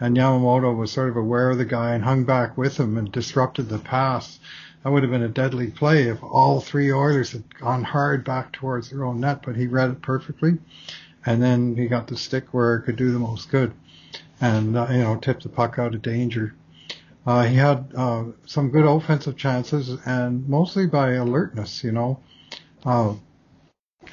and 0.00 0.16
Yamamoto 0.16 0.76
was 0.76 0.92
sort 0.92 1.08
of 1.08 1.16
aware 1.16 1.50
of 1.50 1.58
the 1.58 1.64
guy 1.64 1.94
and 1.94 2.04
hung 2.04 2.24
back 2.24 2.56
with 2.56 2.78
him 2.78 2.98
and 2.98 3.10
disrupted 3.10 3.68
the 3.68 3.78
pass. 3.78 4.38
That 4.82 4.92
would 4.92 5.02
have 5.02 5.10
been 5.10 5.22
a 5.22 5.28
deadly 5.28 5.70
play 5.70 6.04
if 6.04 6.22
all 6.22 6.60
three 6.60 6.92
Oilers 6.92 7.32
had 7.32 7.58
gone 7.58 7.82
hard 7.82 8.24
back 8.24 8.52
towards 8.52 8.90
their 8.90 9.04
own 9.04 9.20
net, 9.20 9.40
but 9.44 9.56
he 9.56 9.66
read 9.66 9.90
it 9.90 10.02
perfectly. 10.02 10.58
And 11.24 11.42
then 11.42 11.76
he 11.76 11.86
got 11.86 12.06
the 12.06 12.16
stick 12.16 12.52
where 12.52 12.76
it 12.76 12.82
could 12.82 12.96
do 12.96 13.10
the 13.10 13.18
most 13.18 13.50
good 13.50 13.72
and, 14.40 14.76
uh, 14.76 14.86
you 14.90 14.98
know, 14.98 15.16
tip 15.16 15.40
the 15.40 15.48
puck 15.48 15.78
out 15.78 15.94
of 15.94 16.02
danger. 16.02 16.54
Uh, 17.26 17.44
he 17.44 17.56
had 17.56 17.92
uh, 17.96 18.24
some 18.44 18.70
good 18.70 18.84
offensive 18.84 19.36
chances 19.36 19.98
and 20.06 20.48
mostly 20.48 20.86
by 20.86 21.14
alertness, 21.14 21.82
you 21.82 21.90
know. 21.90 22.20
Uh, 22.84 23.14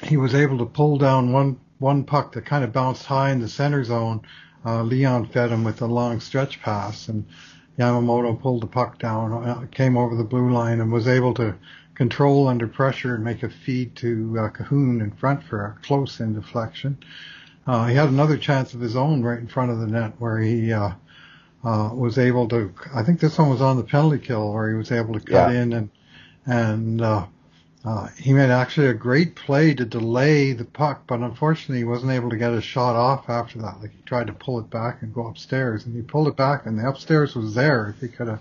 he 0.02 0.16
was 0.16 0.34
able 0.34 0.58
to 0.58 0.66
pull 0.66 0.98
down 0.98 1.32
one, 1.32 1.60
one 1.78 2.02
puck 2.02 2.32
that 2.32 2.46
kind 2.46 2.64
of 2.64 2.72
bounced 2.72 3.04
high 3.04 3.30
in 3.30 3.40
the 3.40 3.48
center 3.48 3.84
zone 3.84 4.22
uh, 4.64 4.82
Leon 4.82 5.26
fed 5.26 5.50
him 5.50 5.64
with 5.64 5.82
a 5.82 5.86
long 5.86 6.20
stretch 6.20 6.60
pass, 6.62 7.08
and 7.08 7.26
Yamamoto 7.78 8.40
pulled 8.40 8.62
the 8.62 8.66
puck 8.66 8.98
down, 8.98 9.32
uh, 9.32 9.66
came 9.70 9.96
over 9.96 10.14
the 10.14 10.24
blue 10.24 10.50
line, 10.52 10.80
and 10.80 10.92
was 10.92 11.08
able 11.08 11.34
to 11.34 11.54
control 11.94 12.48
under 12.48 12.66
pressure 12.66 13.14
and 13.14 13.24
make 13.24 13.42
a 13.42 13.48
feed 13.48 13.94
to 13.96 14.36
uh, 14.38 14.48
Kahun 14.50 15.00
in 15.00 15.10
front 15.12 15.42
for 15.44 15.64
a 15.64 15.86
close 15.86 16.20
in 16.20 16.34
deflection. 16.34 16.98
Uh, 17.66 17.86
he 17.86 17.94
had 17.94 18.08
another 18.08 18.36
chance 18.36 18.74
of 18.74 18.80
his 18.80 18.96
own 18.96 19.22
right 19.22 19.38
in 19.38 19.46
front 19.46 19.70
of 19.70 19.78
the 19.78 19.86
net 19.86 20.12
where 20.18 20.38
he 20.38 20.72
uh, 20.72 20.90
uh, 21.64 21.90
was 21.94 22.18
able 22.18 22.48
to. 22.48 22.72
I 22.94 23.02
think 23.02 23.20
this 23.20 23.38
one 23.38 23.48
was 23.48 23.62
on 23.62 23.76
the 23.76 23.84
penalty 23.84 24.18
kill 24.18 24.52
where 24.52 24.68
he 24.68 24.76
was 24.76 24.92
able 24.92 25.14
to 25.14 25.20
cut 25.20 25.52
yeah. 25.52 25.62
in 25.62 25.72
and 25.72 25.90
and 26.46 27.00
uh, 27.00 27.26
Uh, 27.84 28.08
he 28.16 28.32
made 28.32 28.48
actually 28.48 28.86
a 28.86 28.94
great 28.94 29.34
play 29.34 29.74
to 29.74 29.84
delay 29.84 30.54
the 30.54 30.64
puck, 30.64 31.02
but 31.06 31.20
unfortunately 31.20 31.76
he 31.76 31.84
wasn't 31.84 32.10
able 32.10 32.30
to 32.30 32.36
get 32.38 32.50
a 32.50 32.60
shot 32.62 32.96
off 32.96 33.28
after 33.28 33.58
that. 33.58 33.78
Like 33.78 33.90
he 33.90 34.00
tried 34.06 34.28
to 34.28 34.32
pull 34.32 34.58
it 34.58 34.70
back 34.70 35.02
and 35.02 35.12
go 35.12 35.26
upstairs, 35.26 35.84
and 35.84 35.94
he 35.94 36.00
pulled 36.00 36.28
it 36.28 36.36
back, 36.36 36.64
and 36.64 36.78
the 36.78 36.88
upstairs 36.88 37.34
was 37.34 37.54
there 37.54 37.90
if 37.90 38.00
he 38.00 38.08
could 38.08 38.28
have 38.28 38.40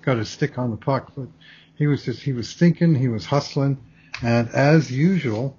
got 0.00 0.16
a 0.16 0.24
stick 0.24 0.56
on 0.56 0.70
the 0.70 0.78
puck. 0.78 1.12
But 1.14 1.28
he 1.76 1.86
was 1.86 2.06
just 2.06 2.22
he 2.22 2.32
was 2.32 2.54
thinking, 2.54 2.94
he 2.94 3.08
was 3.08 3.26
hustling, 3.26 3.76
and 4.22 4.48
as 4.48 4.90
usual, 4.90 5.58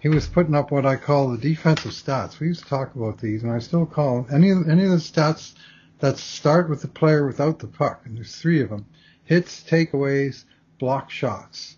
he 0.00 0.08
was 0.08 0.26
putting 0.26 0.54
up 0.54 0.70
what 0.70 0.86
I 0.86 0.96
call 0.96 1.28
the 1.28 1.36
defensive 1.36 1.92
stats. 1.92 2.40
We 2.40 2.46
used 2.46 2.62
to 2.62 2.70
talk 2.70 2.94
about 2.94 3.18
these, 3.18 3.42
and 3.42 3.52
I 3.52 3.58
still 3.58 3.84
call 3.84 4.22
them 4.22 4.34
any 4.34 4.50
any 4.50 4.84
of 4.84 4.92
the 4.92 4.96
stats 4.96 5.52
that 5.98 6.16
start 6.16 6.70
with 6.70 6.80
the 6.80 6.88
player 6.88 7.26
without 7.26 7.58
the 7.58 7.66
puck, 7.66 8.00
and 8.06 8.16
there's 8.16 8.34
three 8.34 8.62
of 8.62 8.70
them: 8.70 8.86
hits, 9.24 9.62
takeaways, 9.62 10.44
block 10.78 11.10
shots 11.10 11.76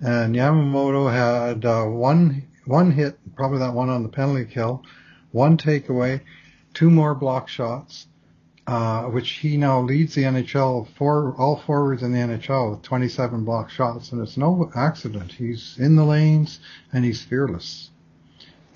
and 0.00 0.34
Yamamoto 0.34 1.12
had 1.12 1.64
uh, 1.64 1.84
one 1.84 2.44
one 2.64 2.90
hit, 2.90 3.18
probably 3.34 3.58
that 3.58 3.74
one 3.74 3.88
on 3.88 4.02
the 4.02 4.08
penalty 4.08 4.44
kill, 4.44 4.84
one 5.32 5.56
takeaway, 5.56 6.20
two 6.74 6.90
more 6.90 7.14
block 7.14 7.48
shots, 7.48 8.06
uh, 8.66 9.04
which 9.04 9.30
he 9.30 9.56
now 9.56 9.80
leads 9.80 10.14
the 10.14 10.22
NHL 10.22 10.86
for 10.96 11.34
all 11.36 11.56
forwards 11.56 12.02
in 12.02 12.12
the 12.12 12.18
NHL 12.18 12.70
with 12.70 12.82
27 12.82 13.44
block 13.44 13.70
shots, 13.70 14.12
and 14.12 14.20
it's 14.20 14.36
no 14.36 14.70
accident. 14.76 15.32
He's 15.32 15.76
in 15.78 15.96
the 15.96 16.04
lanes 16.04 16.60
and 16.92 17.04
he's 17.04 17.24
fearless, 17.24 17.90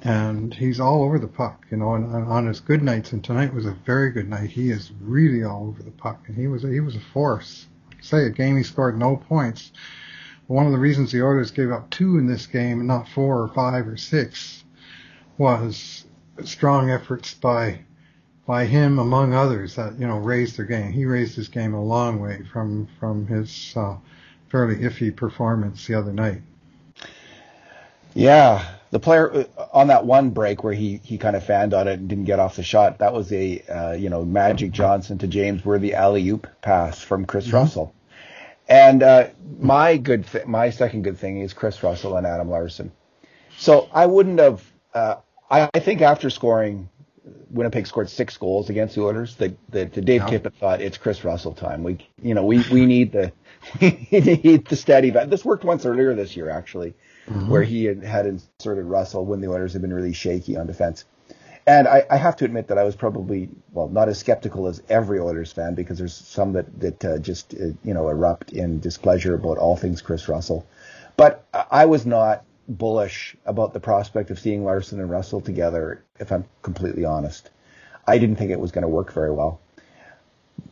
and 0.03 0.55
he's 0.55 0.81
all 0.81 1.03
over 1.03 1.19
the 1.19 1.29
puck, 1.29 1.67
you 1.71 1.77
know. 1.77 1.95
And, 1.95 2.13
and 2.15 2.25
on 2.25 2.47
his 2.47 2.61
good 2.61 2.83
nights, 2.83 3.13
and 3.13 3.23
tonight 3.23 3.55
was 3.55 3.67
a 3.67 3.77
very 3.87 4.11
good 4.11 4.29
night. 4.29 4.51
He 4.51 4.71
is 4.71 4.91
really 5.01 5.45
all 5.45 5.69
over 5.69 5.83
the 5.83 5.91
puck, 5.91 6.25
and 6.27 6.37
he 6.37 6.49
was 6.49 6.63
he 6.63 6.81
was 6.81 6.97
a 6.97 7.01
force. 7.13 7.67
say 8.01 8.25
a 8.25 8.31
game 8.31 8.57
he 8.57 8.63
scored 8.63 8.99
no 8.99 9.17
points 9.17 9.71
one 10.53 10.67
of 10.67 10.73
the 10.73 10.79
reasons 10.79 11.11
the 11.11 11.23
Oilers 11.23 11.51
gave 11.51 11.73
up 11.73 11.89
two 11.89 12.19
in 12.19 12.27
this 12.27 12.47
game 12.47 12.79
and 12.79 12.89
not 12.89 13.09
four 13.09 13.41
or 13.41 13.49
five 13.49 13.89
or 13.89 13.97
six 13.97 14.65
was 15.39 16.05
strong 16.45 16.91
efforts 16.91 17.33
by 17.33 17.79
by 18.47 18.67
him 18.67 18.99
among 18.99 19.33
others 19.33 19.77
that 19.77 19.99
you 19.99 20.07
know 20.07 20.19
raised 20.19 20.59
their 20.59 20.67
game. 20.67 20.93
He 20.93 21.07
raised 21.07 21.37
his 21.37 21.49
game 21.49 21.73
a 21.73 21.83
long 21.83 22.21
way 22.21 22.43
from 22.53 22.87
from 23.01 23.27
his 23.27 23.73
uh, 23.77 23.97
fairly 24.51 24.77
iffy 24.77 25.15
performance 25.15 25.87
the 25.87 25.95
other 25.95 26.13
night. 26.13 26.43
Yeah, 28.15 28.63
the 28.91 29.01
player 29.01 29.47
uh, 29.57 29.67
on 29.73 29.87
that 29.87 30.05
one 30.05 30.31
break 30.31 30.63
where 30.63 30.75
he 30.75 31.01
he 31.03 31.17
kind 31.17 31.35
of 31.35 31.45
fanned 31.45 31.73
on 31.73 31.89
it 31.89 31.99
and 31.99 32.09
didn't 32.11 32.25
get 32.25 32.41
off 32.41 32.57
the 32.57 32.63
shot. 32.63 32.99
That 32.99 33.15
was 33.15 33.33
a 33.33 33.61
uh, 33.61 33.93
you 33.93 34.11
know 34.11 34.23
Magic 34.23 34.73
Johnson 34.73 35.17
to 35.19 35.27
James 35.27 35.65
Worthy 35.65 35.95
alley 35.95 36.29
oop 36.29 36.47
pass 36.61 37.01
from 37.01 37.25
Chris 37.25 37.47
mm-hmm. 37.47 37.57
Russell. 37.57 37.95
And 38.73 39.03
uh, 39.03 39.29
my 39.61 39.99
good, 39.99 40.27
th- 40.27 40.47
my 40.47 40.71
second 40.71 41.03
good 41.03 41.19
thing 41.19 41.43
is 41.43 41.53
Chris 41.53 41.83
Russell 41.83 42.17
and 42.17 42.27
Adam 42.27 42.49
Larsson. 42.49 42.91
So 43.59 43.91
I 43.93 44.07
wouldn't 44.07 44.39
have. 44.39 44.65
Uh, 44.95 45.17
I, 45.51 45.69
I, 45.75 45.79
think 45.79 46.01
after 46.01 46.31
scoring, 46.31 46.89
Winnipeg 47.51 47.87
scored 47.87 48.09
six 48.09 48.39
goals 48.39 48.71
against 48.71 48.95
the 48.95 49.03
Oilers. 49.03 49.37
That 49.37 49.59
the, 49.69 49.85
Dave 49.85 50.23
yeah. 50.23 50.27
Tippett 50.27 50.55
thought 50.55 50.81
it's 50.81 50.97
Chris 50.97 51.23
Russell 51.23 51.53
time. 51.53 51.83
We, 51.83 51.99
you 52.23 52.35
know, 52.35 52.47
we 52.47 52.65
we 52.73 52.87
need 52.87 53.13
the 53.13 53.31
we 53.81 54.09
need 54.11 54.67
the 54.67 54.77
steady. 54.77 55.11
This 55.11 55.45
worked 55.45 55.65
once 55.65 55.85
earlier 55.85 56.15
this 56.15 56.35
year 56.35 56.49
actually, 56.49 56.95
mm-hmm. 57.27 57.51
where 57.51 57.63
he 57.63 57.85
had, 57.85 58.03
had 58.03 58.25
inserted 58.25 58.87
Russell 58.87 59.27
when 59.27 59.43
the 59.43 59.49
Oilers 59.49 59.75
had 59.75 59.83
been 59.83 59.93
really 59.93 60.15
shaky 60.15 60.57
on 60.57 60.67
defense. 60.67 61.05
And 61.67 61.87
I, 61.87 62.05
I, 62.11 62.17
have 62.17 62.35
to 62.37 62.45
admit 62.45 62.67
that 62.69 62.79
I 62.79 62.83
was 62.83 62.97
probably 62.97 63.49
well 63.73 63.89
not 63.89 64.09
as 64.09 64.19
skeptical 64.19 64.67
as 64.67 64.83
every 64.89 65.21
Oilers 65.21 65.53
fan 65.53 65.75
because 65.75 65.97
there's 65.97 66.15
some 66.15 66.55
that 66.55 66.81
that 66.81 67.05
uh, 67.05 67.19
just 67.19 67.55
uh, 67.55 67.67
you 67.85 67.95
know 67.95 68.09
erupt 68.09 68.53
in 68.53 68.81
displeasure 68.81 69.35
about 69.35 69.59
all 69.59 69.77
things 69.77 70.03
Chris 70.03 70.29
Russell, 70.29 70.67
but 71.17 71.47
I 71.71 71.85
was 71.85 72.05
not 72.05 72.45
bullish 72.69 73.37
about 73.47 73.75
the 73.75 73.81
prospect 73.81 74.31
of 74.31 74.39
seeing 74.39 74.65
Larsson 74.65 75.01
and 75.01 75.11
Russell 75.11 75.41
together. 75.41 76.03
If 76.19 76.33
I'm 76.33 76.45
completely 76.63 77.05
honest, 77.05 77.51
I 78.07 78.19
didn't 78.19 78.37
think 78.37 78.51
it 78.51 78.61
was 78.61 78.73
going 78.73 78.83
to 78.83 78.89
work 78.89 79.13
very 79.13 79.31
well. 79.31 79.61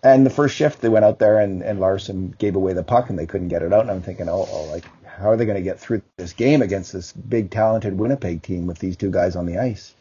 And 0.02 0.25
the 0.25 0.30
first 0.30 0.56
shift, 0.56 0.80
they 0.80 0.88
went 0.88 1.04
out 1.04 1.18
there 1.18 1.40
and, 1.40 1.62
and 1.62 1.80
Larsson 1.80 2.35
gave 2.38 2.56
away 2.56 2.73
the 2.73 2.82
puck 2.82 3.11
and 3.11 3.18
they 3.18 3.26
couldn't 3.26 3.49
get 3.49 3.62
it 3.62 3.73
out. 3.73 3.82
And 3.82 3.90
I'm 3.90 4.02
thinking, 4.02 4.28
oh, 4.28 4.49
oh 4.50 4.64
like 4.64 4.85
how 5.04 5.30
are 5.30 5.37
they 5.37 5.44
going 5.44 5.56
to 5.56 5.62
get 5.62 5.78
through 5.78 6.02
this 6.16 6.32
game 6.32 6.62
against 6.62 6.92
this 6.92 7.12
big 7.12 7.50
talented 7.50 7.99
Winnipeg 7.99 8.42
team 8.42 8.66
with 8.66 8.78
these 8.78 8.97
two 8.97 9.11
guys 9.11 9.37
on 9.37 9.47
the 9.47 9.59
ice? 9.59 9.94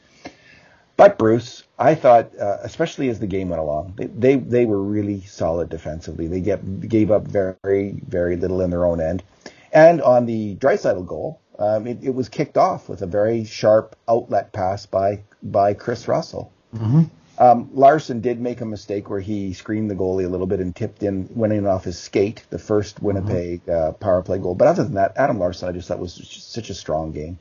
But 0.99 1.17
Bruce, 1.17 1.63
I 1.79 1.95
thought, 1.95 2.37
uh, 2.37 2.57
especially 2.61 3.07
as 3.07 3.19
the 3.19 3.25
game 3.25 3.47
went 3.47 3.61
along, 3.61 3.93
they, 3.95 4.07
they, 4.07 4.35
they 4.35 4.65
were 4.65 4.83
really 4.83 5.21
solid 5.21 5.69
defensively. 5.69 6.27
They 6.27 6.41
get, 6.41 6.89
gave 6.89 7.09
up 7.09 7.25
very 7.25 8.01
very 8.05 8.35
little 8.35 8.59
in 8.59 8.69
their 8.69 8.85
own 8.85 8.99
end, 8.99 9.23
and 9.71 10.01
on 10.01 10.25
the 10.25 10.57
Draisaitl 10.57 11.07
goal, 11.07 11.39
um, 11.57 11.87
it, 11.87 11.99
it, 12.01 12.13
was 12.13 12.27
kicked 12.27 12.57
off 12.57 12.89
with 12.89 13.01
a 13.01 13.07
very 13.07 13.45
sharp 13.45 13.95
outlet 14.09 14.51
pass 14.51 14.87
by 14.87 15.21
by 15.41 15.73
Chris 15.73 16.09
Russell. 16.09 16.51
Mm-hmm. 16.75 17.03
Um, 17.41 17.69
Larsson 17.73 18.19
did 18.19 18.41
make 18.41 18.59
a 18.59 18.65
mistake 18.65 19.09
where 19.09 19.21
he 19.21 19.53
screened 19.53 19.89
the 19.89 19.95
goalie 19.95 20.25
a 20.25 20.29
little 20.29 20.47
bit 20.47 20.59
and 20.59 20.75
tipped 20.75 21.01
in, 21.01 21.29
went 21.33 21.53
in 21.53 21.65
off 21.65 21.85
his 21.85 21.97
skate, 21.97 22.43
the 22.49 22.59
first 22.59 22.97
mm-hmm. 22.97 23.05
Winnipeg 23.05 23.65
mm-hmm. 23.65 23.89
uh, 23.89 23.91
power 23.93 24.21
play 24.21 24.37
goal. 24.37 24.53
But 24.53 24.67
other 24.67 24.83
than 24.83 24.95
that, 24.95 25.13
Adam 25.15 25.39
Larsson, 25.39 25.69
I 25.69 25.71
just 25.71 25.87
thought 25.87 25.99
was 25.99 26.13
such 26.29 26.69
a 26.69 26.73
strong 26.73 27.13
game 27.13 27.39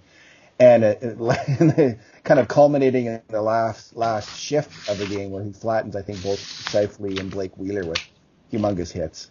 and 0.61 0.83
it, 0.83 1.99
kind 2.25 2.41
of 2.41 2.49
culminating 2.49 3.07
in 3.07 3.23
the 3.29 3.41
last 3.41 3.95
last 3.95 4.37
shift 4.37 4.89
of 4.89 4.99
the 4.99 5.07
game 5.07 5.31
where 5.31 5.45
he 5.45 5.53
flattens, 5.53 5.95
I 5.95 6.03
think, 6.03 6.21
both 6.23 6.41
Scheifele 6.41 7.21
and 7.21 7.31
Blake 7.31 7.57
Wheeler 7.57 7.85
with 7.85 8.05
humongous 8.53 8.91
hits. 8.91 9.31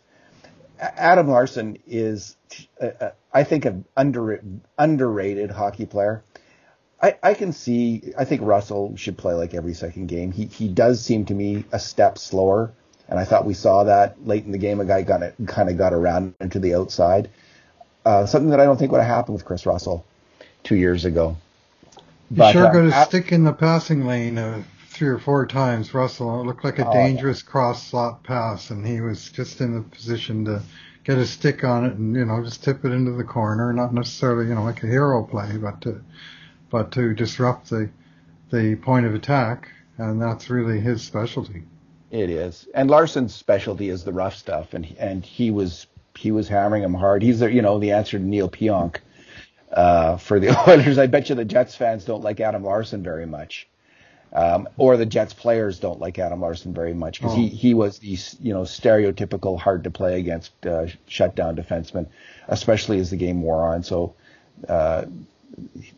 Adam 0.79 1.27
Larsson 1.27 1.79
is, 1.85 2.37
uh, 2.81 2.91
uh, 3.01 3.11
I 3.33 3.43
think, 3.43 3.65
an 3.65 3.83
under, 3.97 4.41
underrated 4.77 5.51
hockey 5.51 5.85
player. 5.85 6.23
I, 7.01 7.15
I 7.21 7.33
can 7.33 7.51
see. 7.51 8.13
I 8.17 8.23
think 8.23 8.41
Russell 8.41 8.95
should 8.95 9.17
play 9.17 9.33
like 9.33 9.53
every 9.53 9.73
second 9.73 10.07
game. 10.07 10.31
He 10.31 10.45
he 10.45 10.69
does 10.69 11.03
seem 11.03 11.25
to 11.25 11.33
me 11.33 11.65
a 11.73 11.79
step 11.79 12.17
slower, 12.17 12.71
and 13.09 13.19
I 13.19 13.25
thought 13.25 13.45
we 13.45 13.53
saw 13.53 13.83
that 13.83 14.25
late 14.25 14.45
in 14.45 14.51
the 14.51 14.57
game. 14.57 14.79
A 14.79 14.85
guy 14.85 15.01
got 15.01 15.21
kind 15.45 15.69
of 15.69 15.77
got 15.77 15.93
around 15.93 16.35
into 16.39 16.59
the 16.59 16.73
outside. 16.75 17.29
Uh, 18.05 18.25
something 18.25 18.51
that 18.51 18.61
I 18.61 18.65
don't 18.65 18.77
think 18.77 18.93
would 18.93 19.01
have 19.01 19.07
happened 19.07 19.35
with 19.35 19.45
Chris 19.45 19.65
Russell 19.65 20.05
two 20.67 20.75
years 20.75 21.05
ago. 21.05 21.37
But, 22.29 22.51
sure 22.51 22.67
uh, 22.67 22.73
got 22.73 22.85
a 22.85 23.05
stick 23.05 23.31
in 23.31 23.45
the 23.45 23.53
passing 23.53 24.05
lane 24.05 24.37
uh, 24.37 24.61
three 24.89 25.07
or 25.07 25.17
four 25.17 25.45
times, 25.47 25.93
Russell. 25.93 26.41
It 26.41 26.45
looked 26.45 26.65
like 26.65 26.77
a 26.77 26.87
oh, 26.87 26.93
dangerous 26.93 27.41
cross 27.41 27.87
slot 27.87 28.23
pass, 28.23 28.69
and 28.69 28.85
he 28.85 28.99
was 28.99 29.31
just 29.31 29.61
in 29.61 29.75
the 29.75 29.81
position 29.81 30.43
to 30.45 30.61
get 31.05 31.17
a 31.17 31.25
stick 31.25 31.63
on 31.63 31.85
it 31.85 31.93
and 31.93 32.13
you 32.13 32.25
know 32.25 32.43
just 32.43 32.65
tip 32.65 32.83
it 32.83 32.91
into 32.91 33.11
the 33.11 33.23
corner. 33.23 33.71
Not 33.71 33.93
necessarily 33.93 34.49
you 34.49 34.55
know 34.55 34.63
like 34.63 34.83
a 34.83 34.87
hero 34.87 35.23
play, 35.23 35.55
but 35.57 35.79
to 35.81 36.01
but 36.69 36.91
to 36.91 37.13
disrupt 37.13 37.69
the 37.69 37.89
the 38.51 38.75
point 38.75 39.05
of 39.05 39.15
attack, 39.15 39.69
and 39.97 40.21
that's 40.21 40.49
really 40.49 40.81
his 40.81 41.01
specialty. 41.01 41.63
It 42.11 42.29
is, 42.29 42.67
and 42.73 42.89
Larsson's 42.89 43.33
specialty 43.33 43.87
is 43.87 44.03
the 44.03 44.13
rough 44.13 44.35
stuff, 44.35 44.73
and 44.73 44.85
and 44.99 45.25
he 45.25 45.49
was 45.49 45.87
he 46.17 46.31
was 46.31 46.49
hammering 46.49 46.83
him 46.83 46.93
hard. 46.93 47.23
He's 47.23 47.39
the 47.39 47.49
you 47.49 47.61
know 47.61 47.79
the 47.79 47.91
answer 47.91 48.19
to 48.19 48.23
Neal 48.23 48.49
Pionk 48.49 48.97
uh, 49.71 50.17
for 50.17 50.39
the 50.39 50.49
Oilers. 50.69 50.97
I 50.97 51.07
bet 51.07 51.29
you 51.29 51.35
the 51.35 51.45
Jets 51.45 51.75
fans 51.75 52.05
don't 52.05 52.23
like 52.23 52.39
Adam 52.39 52.63
Larsson 52.63 53.03
very 53.03 53.25
much. 53.25 53.67
Um, 54.33 54.67
or 54.77 54.97
the 54.97 55.05
Jets 55.05 55.33
players 55.33 55.79
don't 55.79 56.01
like 56.01 56.19
Adam 56.19 56.41
Larsson 56.41 56.73
very 56.73 56.93
much 56.93 57.21
because 57.21 57.33
oh. 57.33 57.37
he, 57.37 57.47
he 57.47 57.73
was 57.73 57.99
the 57.99 58.17
you 58.41 58.53
know 58.53 58.63
stereotypical 58.63 59.57
hard 59.57 59.85
to 59.85 59.91
play 59.91 60.19
against 60.19 60.51
uh, 60.65 60.87
shutdown 61.07 61.55
defenseman, 61.55 62.07
especially 62.49 62.99
as 62.99 63.09
the 63.09 63.15
game 63.15 63.41
wore 63.41 63.65
on. 63.65 63.83
So 63.83 64.15
uh, 64.67 65.05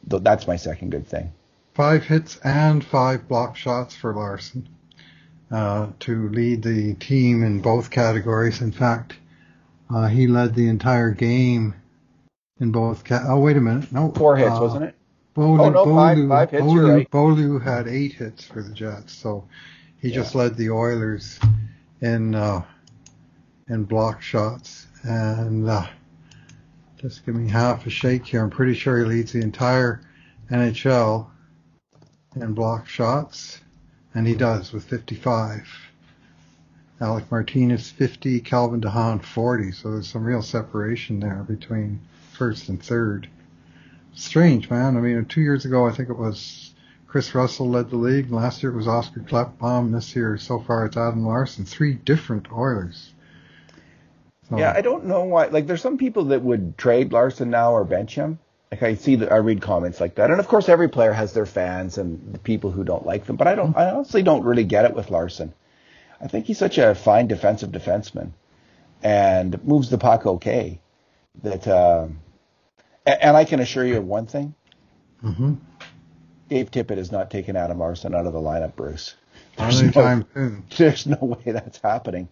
th- 0.09 0.23
that's 0.23 0.45
my 0.45 0.57
second 0.57 0.91
good 0.91 1.07
thing. 1.07 1.31
Five 1.73 2.03
hits 2.03 2.37
and 2.43 2.85
five 2.85 3.27
block 3.27 3.55
shots 3.55 3.95
for 3.95 4.13
Larsson 4.13 4.69
uh, 5.51 5.87
to 6.01 6.29
lead 6.29 6.61
the 6.61 6.93
team 6.95 7.43
in 7.43 7.61
both 7.61 7.89
categories. 7.89 8.61
In 8.61 8.71
fact, 8.71 9.15
uh, 9.89 10.07
he 10.07 10.27
led 10.27 10.53
the 10.53 10.67
entire 10.67 11.11
game 11.11 11.73
in 12.59 12.71
both. 12.71 13.03
Ca- 13.03 13.25
oh, 13.27 13.39
wait 13.39 13.57
a 13.57 13.61
minute. 13.61 13.91
No. 13.91 14.11
Four 14.11 14.37
hits, 14.37 14.51
uh, 14.51 14.59
wasn't 14.61 14.83
it? 14.85 14.95
Bolu, 15.35 15.59
oh, 15.59 15.69
no, 15.69 15.85
Bolu, 15.85 15.95
five, 15.95 16.27
five 16.27 16.51
hits, 16.51 16.63
Bolu, 16.63 16.95
right. 16.95 17.11
Bolu 17.11 17.63
had 17.63 17.87
eight 17.87 18.13
hits 18.13 18.45
for 18.45 18.61
the 18.61 18.73
Jets, 18.73 19.13
so 19.13 19.47
he 19.99 20.09
yeah. 20.09 20.15
just 20.15 20.35
led 20.35 20.55
the 20.55 20.69
Oilers 20.69 21.39
in 22.01 22.35
uh, 22.35 22.63
in 23.67 23.83
block 23.85 24.21
shots. 24.21 24.87
And 25.03 25.69
uh, 25.69 25.87
just 26.97 27.25
give 27.25 27.35
me 27.35 27.49
half 27.49 27.85
a 27.85 27.89
shake 27.89 28.25
here. 28.25 28.43
I'm 28.43 28.49
pretty 28.49 28.73
sure 28.73 28.97
he 28.97 29.05
leads 29.05 29.31
the 29.31 29.41
entire 29.41 30.01
NHL 30.51 31.27
in 32.35 32.53
block 32.53 32.87
shots, 32.87 33.61
and 34.13 34.27
he 34.27 34.35
does 34.35 34.73
with 34.73 34.83
55. 34.83 35.67
Alec 37.01 37.31
Martinez 37.31 37.89
50, 37.91 38.41
Calvin 38.41 38.81
DeHaan 38.81 39.23
40. 39.23 39.71
So 39.71 39.91
there's 39.91 40.09
some 40.09 40.25
real 40.25 40.41
separation 40.41 41.21
there 41.21 41.45
between 41.47 42.01
first 42.39 42.69
and 42.69 42.81
third. 42.81 43.29
Strange, 44.13 44.69
man. 44.69 44.97
I 44.97 45.01
mean, 45.01 45.25
two 45.25 45.41
years 45.41 45.65
ago, 45.65 45.85
I 45.85 45.91
think 45.91 46.09
it 46.09 46.17
was 46.17 46.73
Chris 47.07 47.35
Russell 47.35 47.69
led 47.69 47.89
the 47.89 47.97
league. 47.97 48.31
Last 48.31 48.63
year 48.63 48.71
it 48.71 48.75
was 48.75 48.87
Oscar 48.87 49.19
Klefbom. 49.19 49.91
This 49.91 50.15
year, 50.15 50.37
so 50.37 50.59
far, 50.59 50.85
it's 50.85 50.97
Adam 50.97 51.25
Larsson. 51.25 51.65
Three 51.65 51.93
different 51.93 52.51
Oilers. 52.51 53.13
So, 54.49 54.57
Yeah, 54.57 54.73
I 54.75 54.81
don't 54.81 55.05
know 55.05 55.23
why. 55.23 55.47
Like, 55.47 55.67
there's 55.67 55.81
some 55.81 55.97
people 55.97 56.25
that 56.25 56.41
would 56.41 56.77
trade 56.77 57.11
Larsson 57.11 57.49
now 57.49 57.73
or 57.73 57.83
bench 57.83 58.15
him. 58.15 58.39
Like, 58.71 58.83
I 58.83 58.95
see 58.95 59.17
that 59.17 59.31
I 59.31 59.37
read 59.37 59.61
comments 59.61 59.99
like 59.99 60.15
that, 60.15 60.29
and 60.29 60.39
of 60.39 60.47
course, 60.47 60.69
every 60.69 60.89
player 60.89 61.11
has 61.11 61.33
their 61.33 61.47
fans 61.47 61.97
and 61.97 62.33
the 62.33 62.39
people 62.39 62.71
who 62.71 62.83
don't 62.83 63.05
like 63.05 63.25
them. 63.25 63.35
But 63.35 63.47
I 63.47 63.55
don't. 63.55 63.75
I 63.75 63.89
honestly 63.89 64.21
don't 64.21 64.43
really 64.43 64.63
get 64.63 64.85
it 64.85 64.93
with 64.93 65.09
Larsson. 65.09 65.53
I 66.21 66.27
think 66.27 66.45
he's 66.45 66.59
such 66.59 66.77
a 66.77 66.93
fine 66.93 67.27
defensive 67.27 67.71
defenseman, 67.71 68.31
and 69.01 69.63
moves 69.65 69.89
the 69.89 69.97
puck 69.97 70.25
okay. 70.25 70.79
That, 71.41 71.67
um, 71.67 72.19
and 73.21 73.37
I 73.37 73.45
can 73.45 73.59
assure 73.59 73.85
you 73.85 73.97
of 73.97 74.05
one 74.05 74.25
thing: 74.25 74.53
hmm 75.21 75.53
Dave 76.49 76.71
Tippett 76.71 76.97
has 76.97 77.11
not 77.11 77.29
taken 77.29 77.55
Adam 77.55 77.79
Larsson 77.79 78.15
out 78.15 78.25
of 78.25 78.33
the 78.33 78.39
lineup, 78.39 78.75
Bruce. 78.75 79.15
There's 79.55 79.81
anytime 79.81 80.19
no, 80.19 80.25
soon. 80.33 80.63
there's 80.77 81.05
no 81.05 81.17
way 81.21 81.51
that's 81.51 81.79
happening. 81.79 82.27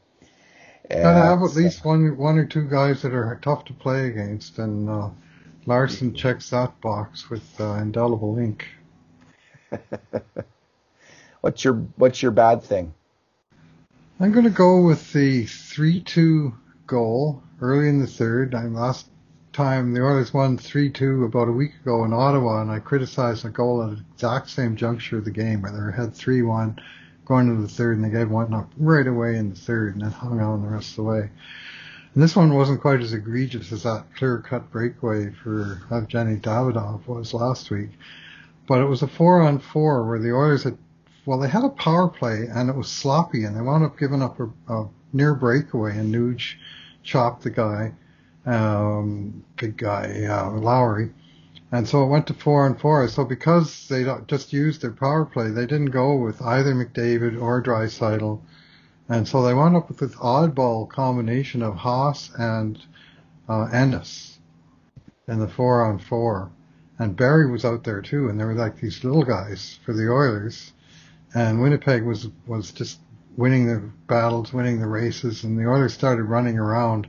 Gotta 0.90 1.20
have 1.20 1.44
at 1.44 1.54
least 1.56 1.86
one 1.86 2.18
one 2.18 2.38
or 2.38 2.46
two 2.46 2.68
guys 2.68 3.02
that 3.02 3.14
are 3.14 3.40
tough 3.42 3.66
to 3.66 3.74
play 3.74 4.08
against, 4.08 4.58
and 4.58 4.90
uh, 4.90 5.10
Larsson 5.66 6.14
checks 6.14 6.50
that 6.50 6.80
box 6.82 7.30
with 7.30 7.60
uh, 7.60 7.74
indelible 7.74 8.38
ink. 8.40 8.66
What's 11.42 11.64
your 11.64 11.76
What's 11.98 12.22
your 12.22 12.32
bad 12.32 12.64
thing? 12.64 12.94
I'm 14.20 14.32
going 14.32 14.46
to 14.46 14.50
go 14.50 14.82
with 14.82 15.14
the 15.14 15.44
3-2 15.46 16.54
goal 16.88 17.44
early 17.62 17.88
in 17.88 18.00
the 18.00 18.08
third. 18.08 18.56
I'm 18.56 18.74
last 18.74 19.08
time 19.58 19.92
the 19.92 20.04
Oilers 20.04 20.36
won 20.36 20.56
3-2 20.56 21.26
about 21.26 21.48
a 21.48 21.52
week 21.52 21.74
ago 21.82 22.06
in 22.06 22.14
Ottawa, 22.14 22.62
and 22.62 22.70
I 22.70 22.78
criticized 22.78 23.44
the 23.44 23.50
goal 23.50 23.82
at 23.82 23.90
the 23.90 24.04
exact 24.14 24.52
same 24.52 24.76
juncture 24.76 25.18
of 25.18 25.26
the 25.26 25.32
game 25.32 25.64
where 25.64 25.72
they 25.72 25.80
were 25.80 25.90
ahead 25.90 26.14
3-1 26.14 26.80
going 27.26 27.48
into 27.48 27.64
the 27.64 27.68
third, 27.68 27.98
and 27.98 28.06
they 28.06 28.16
gave 28.16 28.30
one 28.30 28.54
up 28.54 28.72
right 28.78 29.08
away 29.08 29.36
in 29.36 29.50
the 29.50 29.56
third, 29.56 29.96
and 29.96 30.04
then 30.04 30.12
hung 30.12 30.40
on 30.40 30.62
the 30.62 30.68
rest 30.68 30.92
of 30.92 30.96
the 30.98 31.04
way. 31.04 31.30
And 32.14 32.22
this 32.22 32.36
one 32.36 32.54
wasn't 32.54 32.82
quite 32.82 33.02
as 33.02 33.14
egregious 33.14 33.72
as 33.72 33.82
that 33.82 34.06
clear-cut 34.16 34.70
breakaway 34.70 35.32
for 35.32 35.82
Evgeny 35.90 36.40
Dadonov 36.40 37.08
was 37.08 37.34
last 37.34 37.72
week, 37.72 37.90
but 38.68 38.80
it 38.80 38.86
was 38.86 39.02
a 39.02 39.08
four-on-four 39.08 40.08
where 40.08 40.20
the 40.20 40.36
Oilers 40.36 40.66
had 40.66 40.78
well, 41.26 41.40
they 41.40 41.50
had 41.50 41.64
a 41.64 41.70
power 41.70 42.08
play 42.08 42.48
and 42.54 42.70
it 42.70 42.76
was 42.76 42.90
sloppy, 42.90 43.44
and 43.44 43.58
they 43.58 43.62
wound 43.62 43.84
up 43.84 43.98
giving 43.98 44.22
up 44.22 44.40
a, 44.40 44.50
a 44.72 44.88
near 45.14 45.34
breakaway, 45.34 45.98
and 45.98 46.14
Nuge 46.14 46.58
chopped 47.02 47.42
the 47.42 47.50
guy, 47.50 47.94
um, 48.48 49.44
big 49.58 49.78
guy 49.78 50.26
uh, 50.26 50.52
Lowry, 50.52 51.12
and 51.72 51.88
so 51.88 52.04
it 52.04 52.08
went 52.08 52.28
to 52.28 52.34
four 52.34 52.66
and 52.66 52.80
four. 52.80 53.08
So 53.08 53.26
because 53.26 53.88
they 53.88 54.06
just 54.28 54.54
used 54.54 54.82
their 54.82 54.92
power 54.92 55.26
play, 55.26 55.50
they 55.50 55.66
didn't 55.66 55.92
go 55.92 56.16
with 56.16 56.42
either 56.42 56.74
McDavid 56.74 57.40
or 57.42 57.62
Draisaitl, 57.62 58.42
and 59.10 59.28
so 59.28 59.44
they 59.44 59.54
wound 59.54 59.76
up 59.76 59.90
with 59.90 60.00
this 60.00 60.16
oddball 60.16 60.90
combination 60.90 61.62
of 61.62 61.76
Haas 61.76 62.32
and 62.38 62.80
uh, 63.48 63.66
Ennis 63.66 64.40
in 65.28 65.40
the 65.40 65.48
four 65.48 65.86
on 65.86 66.00
four. 66.00 66.52
And 67.00 67.16
Barrie 67.16 67.52
was 67.52 67.64
out 67.64 67.84
there 67.84 68.02
too, 68.02 68.28
and 68.28 68.40
there 68.40 68.48
were 68.48 68.56
like 68.56 68.80
these 68.80 69.04
little 69.04 69.24
guys 69.24 69.80
for 69.86 69.94
the 69.94 70.10
Oilers 70.10 70.74
and 71.34 71.62
Winnipeg 71.62 72.04
was 72.04 72.28
was 72.46 72.72
just 72.72 73.00
winning 73.36 73.68
the 73.68 73.80
battles, 74.08 74.54
winning 74.54 74.80
the 74.80 74.88
races, 74.88 75.44
and 75.44 75.58
the 75.58 75.68
Oilers 75.68 75.94
started 75.94 76.24
running 76.24 76.58
around. 76.58 77.08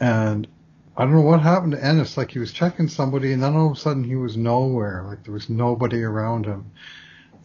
And 0.00 0.48
I 0.96 1.04
don't 1.04 1.14
know 1.14 1.20
what 1.20 1.40
happened 1.40 1.72
to 1.72 1.84
Ennis. 1.84 2.16
Like 2.16 2.32
he 2.32 2.38
was 2.38 2.52
checking 2.52 2.88
somebody, 2.88 3.32
and 3.32 3.42
then 3.42 3.54
all 3.54 3.70
of 3.70 3.76
a 3.76 3.80
sudden 3.80 4.02
he 4.02 4.16
was 4.16 4.36
nowhere. 4.36 5.04
Like 5.06 5.24
there 5.24 5.34
was 5.34 5.48
nobody 5.48 6.02
around 6.02 6.46
him. 6.46 6.70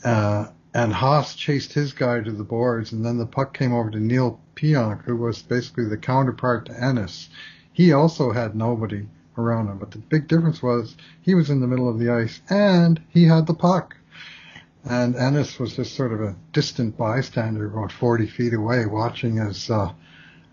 Uh, 0.03 0.47
and 0.73 0.91
Haas 0.91 1.35
chased 1.35 1.73
his 1.73 1.93
guy 1.93 2.19
to 2.19 2.31
the 2.31 2.43
boards, 2.43 2.91
and 2.91 3.05
then 3.05 3.17
the 3.17 3.25
puck 3.25 3.53
came 3.53 3.73
over 3.73 3.89
to 3.91 3.99
Neal 3.99 4.39
Pionk, 4.55 5.03
who 5.03 5.15
was 5.15 5.41
basically 5.41 5.85
the 5.85 5.97
counterpart 5.97 6.65
to 6.65 6.83
Ennis. 6.83 7.29
He 7.71 7.93
also 7.93 8.31
had 8.31 8.55
nobody 8.55 9.07
around 9.37 9.67
him, 9.67 9.77
but 9.77 9.91
the 9.91 9.97
big 9.97 10.27
difference 10.27 10.61
was 10.61 10.95
he 11.21 11.35
was 11.35 11.49
in 11.49 11.59
the 11.59 11.67
middle 11.67 11.89
of 11.89 11.99
the 11.99 12.09
ice 12.09 12.41
and 12.49 13.01
he 13.09 13.25
had 13.25 13.47
the 13.47 13.53
puck. 13.53 13.95
And 14.83 15.15
Ennis 15.15 15.59
was 15.59 15.75
just 15.75 15.95
sort 15.95 16.13
of 16.13 16.21
a 16.21 16.35
distant 16.53 16.97
bystander, 16.97 17.65
about 17.65 17.91
40 17.91 18.27
feet 18.27 18.53
away, 18.53 18.85
watching 18.85 19.39
as 19.39 19.69
uh, 19.69 19.91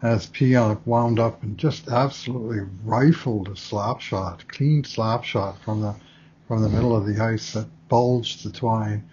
as 0.03 0.27
Pionk 0.27 0.81
wound 0.85 1.19
up 1.21 1.43
and 1.43 1.57
just 1.57 1.89
absolutely 1.89 2.61
rifled 2.85 3.49
a 3.49 3.57
slap 3.57 4.01
shot, 4.01 4.47
clean 4.49 4.83
slap 4.85 5.25
shot 5.25 5.59
from 5.63 5.81
the 5.81 5.95
from 6.49 6.61
the 6.63 6.69
middle 6.69 6.95
of 6.95 7.07
the 7.07 7.23
ice 7.23 7.53
that 7.53 7.67
bulged 7.89 8.45
the 8.45 8.51
twine. 8.51 9.09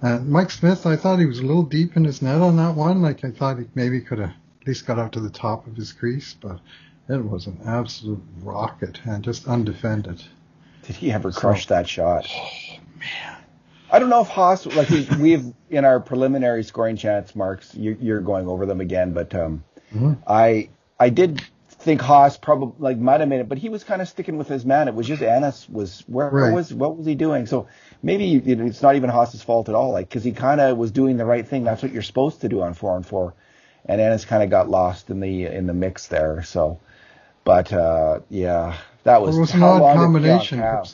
And 0.00 0.28
Mike 0.28 0.50
Smith, 0.50 0.84
I 0.86 0.96
thought 0.96 1.18
he 1.20 1.26
was 1.26 1.38
a 1.38 1.44
little 1.46 1.62
deep 1.62 1.96
in 1.96 2.04
his 2.04 2.22
net 2.22 2.40
on 2.40 2.56
that 2.56 2.74
one. 2.74 3.02
Like 3.02 3.24
I 3.24 3.30
thought 3.30 3.58
he 3.58 3.66
maybe 3.74 4.00
could 4.00 4.18
have 4.18 4.30
at 4.30 4.66
least 4.66 4.86
got 4.86 4.98
out 4.98 5.12
to 5.12 5.20
the 5.20 5.30
top 5.30 5.66
of 5.66 5.76
his 5.76 5.92
crease, 5.92 6.34
but 6.40 6.58
it 7.08 7.22
was 7.24 7.46
an 7.46 7.60
absolute 7.66 8.22
rocket 8.40 9.00
and 9.04 9.22
just 9.22 9.46
undefended. 9.46 10.24
Did 10.82 10.96
he 10.96 11.12
ever 11.12 11.30
So- 11.30 11.40
crush 11.40 11.66
that 11.66 11.88
shot? 11.88 12.26
Oh 12.28 12.76
man. 12.98 13.36
I 13.92 13.98
don't 13.98 14.08
know 14.08 14.22
if 14.22 14.28
Haas, 14.28 14.64
like 14.64 14.88
we, 14.88 15.06
we've 15.20 15.52
in 15.68 15.84
our 15.84 16.00
preliminary 16.00 16.64
scoring 16.64 16.96
chance 16.96 17.36
marks, 17.36 17.74
you, 17.74 17.94
you're 18.00 18.22
going 18.22 18.48
over 18.48 18.64
them 18.64 18.80
again, 18.80 19.12
but 19.12 19.34
um, 19.34 19.62
Mhm. 19.94 20.18
I 20.26 20.68
I 20.98 21.08
did 21.10 21.42
think 21.82 22.00
Haas 22.00 22.36
probably 22.38 22.74
like 22.78 22.98
might 22.98 23.20
have 23.20 23.28
made 23.28 23.40
it, 23.40 23.48
but 23.48 23.58
he 23.58 23.68
was 23.68 23.82
kind 23.84 24.00
of 24.00 24.08
sticking 24.08 24.38
with 24.38 24.48
his 24.48 24.64
man. 24.64 24.88
It 24.88 24.94
was 24.94 25.06
just 25.06 25.20
Ennis 25.22 25.68
was 25.68 26.04
where, 26.06 26.30
where 26.30 26.52
was 26.52 26.72
what 26.72 26.96
was 26.96 27.06
he 27.06 27.14
doing? 27.14 27.46
So 27.46 27.66
maybe 28.02 28.26
you 28.26 28.56
know, 28.56 28.64
it's 28.66 28.82
not 28.82 28.94
even 28.96 29.10
Haas's 29.10 29.42
fault 29.42 29.68
at 29.68 29.74
all, 29.74 29.92
like 29.92 30.08
because 30.08 30.24
he 30.24 30.32
kind 30.32 30.60
of 30.60 30.76
was 30.78 30.92
doing 30.92 31.16
the 31.16 31.24
right 31.24 31.46
thing. 31.46 31.64
That's 31.64 31.82
what 31.82 31.92
you're 31.92 32.02
supposed 32.02 32.40
to 32.42 32.48
do 32.48 32.62
on 32.62 32.74
four 32.74 32.92
on 32.92 33.02
four, 33.02 33.34
and 33.84 34.00
Ennis 34.00 34.24
kind 34.24 34.42
of 34.42 34.50
got 34.50 34.68
lost 34.68 35.10
in 35.10 35.20
the 35.20 35.46
in 35.46 35.66
the 35.66 35.74
mix 35.74 36.06
there. 36.06 36.42
So, 36.44 36.78
but 37.44 37.72
uh, 37.72 38.20
yeah, 38.30 38.76
that 39.04 39.20
was 39.20 39.36
It 39.36 39.40
was 39.40 39.54
an 39.54 39.62
odd 39.62 39.80
long 39.82 39.96
did 39.96 40.22
Pionk 40.22 40.48
combination. 40.48 40.84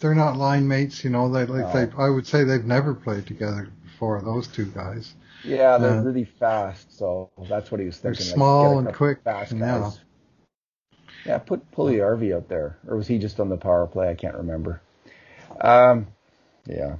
They're 0.00 0.14
not 0.14 0.36
line 0.36 0.68
mates, 0.68 1.02
you 1.02 1.10
know. 1.10 1.30
They 1.30 1.44
like 1.44 1.74
No. 1.74 1.86
they. 1.86 1.92
I 1.98 2.08
would 2.08 2.26
say 2.26 2.44
they've 2.44 2.64
never 2.64 2.94
played 2.94 3.26
together 3.26 3.68
before. 3.84 4.22
Those 4.22 4.46
two 4.46 4.66
guys. 4.66 5.12
Yeah, 5.44 5.78
they're 5.78 5.94
Yeah. 5.94 6.02
really 6.02 6.24
fast, 6.24 6.96
so 6.96 7.30
that's 7.48 7.70
what 7.70 7.80
he 7.80 7.86
was 7.86 7.98
thinking. 7.98 8.26
They're 8.26 8.26
thinking. 8.26 8.30
like, 8.30 8.36
small 8.36 8.78
and 8.80 8.94
quick, 8.94 9.22
fast 9.22 9.52
yeah. 9.52 9.78
guys. 9.80 10.00
Yeah, 11.24 11.38
put 11.38 11.70
Puljujarvi 11.72 12.34
out 12.34 12.48
there, 12.48 12.78
or 12.86 12.96
was 12.96 13.06
he 13.06 13.18
just 13.18 13.40
on 13.40 13.48
the 13.48 13.56
power 13.56 13.86
play? 13.86 14.08
I 14.08 14.14
can't 14.14 14.36
remember. 14.36 14.80
Um, 15.60 16.06
yeah, 16.66 16.96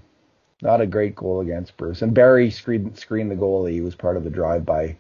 not 0.63 0.81
a 0.81 0.87
great 0.87 1.15
goal 1.15 1.41
against 1.41 1.77
Bruce. 1.77 2.03
And 2.03 2.15
Barrie 2.15 2.51
screened 2.51 2.99
screened 2.99 3.31
the 3.31 3.37
goalie. 3.37 3.73
He 3.73 3.81
was 3.81 3.95
part 3.95 4.17
of 4.17 4.25
the 4.25 4.31
drive-by 4.31 4.97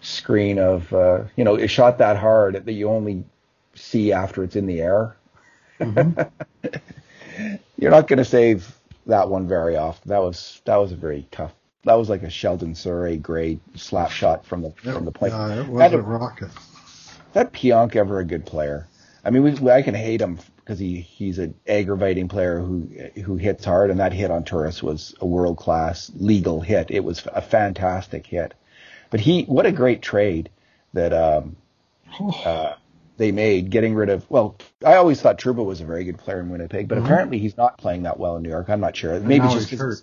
screen 0.00 0.58
of, 0.58 0.92
uh, 0.92 1.24
you 1.36 1.44
know, 1.44 1.56
it 1.56 1.68
shot 1.68 1.98
that 1.98 2.16
hard 2.16 2.64
that 2.66 2.72
you 2.72 2.88
only 2.88 3.24
see 3.74 4.12
after 4.12 4.44
it's 4.44 4.56
in 4.56 4.66
the 4.66 4.80
air. 4.80 5.16
Mhm. 5.80 6.30
You're 7.78 7.90
not 7.90 8.08
going 8.08 8.18
to 8.18 8.24
save 8.24 8.76
that 9.06 9.28
one 9.28 9.46
very 9.48 9.76
often. 9.76 10.08
That 10.10 10.18
was 10.18 10.60
that 10.64 10.76
was 10.76 10.92
a 10.92 10.96
very 10.96 11.26
tough. 11.30 11.54
That 11.84 11.94
was 11.94 12.08
like 12.08 12.22
a 12.22 12.30
Sheldon 12.30 12.74
Souray 12.74 13.20
grade 13.20 13.60
slap 13.76 14.10
shot 14.10 14.44
from 14.44 14.62
the 14.62 14.70
from 14.72 15.04
the 15.04 15.12
point. 15.12 15.32
Yeah, 15.32 15.60
it 15.60 15.68
was 15.68 15.78
That- 15.78 15.94
a 15.94 16.02
rocket. 16.02 16.48
that 17.34 17.52
Pionk 17.52 17.94
ever 17.94 18.18
a 18.18 18.24
good 18.24 18.44
player? 18.44 18.88
I 19.24 19.30
mean, 19.30 19.42
we, 19.42 19.70
I 19.70 19.82
can 19.82 19.94
hate 19.94 20.20
him 20.20 20.38
because 20.56 20.78
he 20.78 21.00
he's 21.00 21.38
an 21.38 21.54
aggravating 21.68 22.28
player 22.28 22.60
who 22.60 22.88
who 23.24 23.36
hits 23.36 23.64
hard, 23.64 23.90
and 23.90 24.00
that 24.00 24.12
hit 24.12 24.30
on 24.30 24.44
Turris 24.44 24.82
was 24.82 25.14
a 25.20 25.26
world 25.26 25.56
class 25.56 26.10
legal 26.16 26.60
hit. 26.60 26.90
It 26.90 27.04
was 27.04 27.24
a 27.32 27.42
fantastic 27.42 28.26
hit. 28.26 28.54
But 29.10 29.20
he, 29.20 29.44
what 29.44 29.64
a 29.64 29.72
great 29.72 30.02
trade 30.02 30.50
that 30.92 31.12
um, 31.14 31.56
uh, 32.20 32.74
they 33.16 33.30
made, 33.32 33.70
getting 33.70 33.94
rid 33.94 34.08
of. 34.10 34.28
Well, 34.28 34.56
I 34.84 34.96
always 34.96 35.20
thought 35.20 35.38
Trouba 35.38 35.64
was 35.64 35.80
a 35.80 35.86
very 35.86 36.04
good 36.04 36.18
player 36.18 36.40
in 36.40 36.50
Winnipeg, 36.50 36.88
but 36.88 36.98
Mhm. 36.98 37.04
apparently 37.04 37.38
he's 37.38 37.56
not 37.56 37.78
playing 37.78 38.02
that 38.02 38.18
well 38.18 38.36
in 38.36 38.42
New 38.42 38.50
York. 38.50 38.68
I'm 38.68 38.80
not 38.80 38.96
sure. 38.96 39.18
Maybe 39.20 39.46
just 39.48 39.70
hurt. 39.70 40.02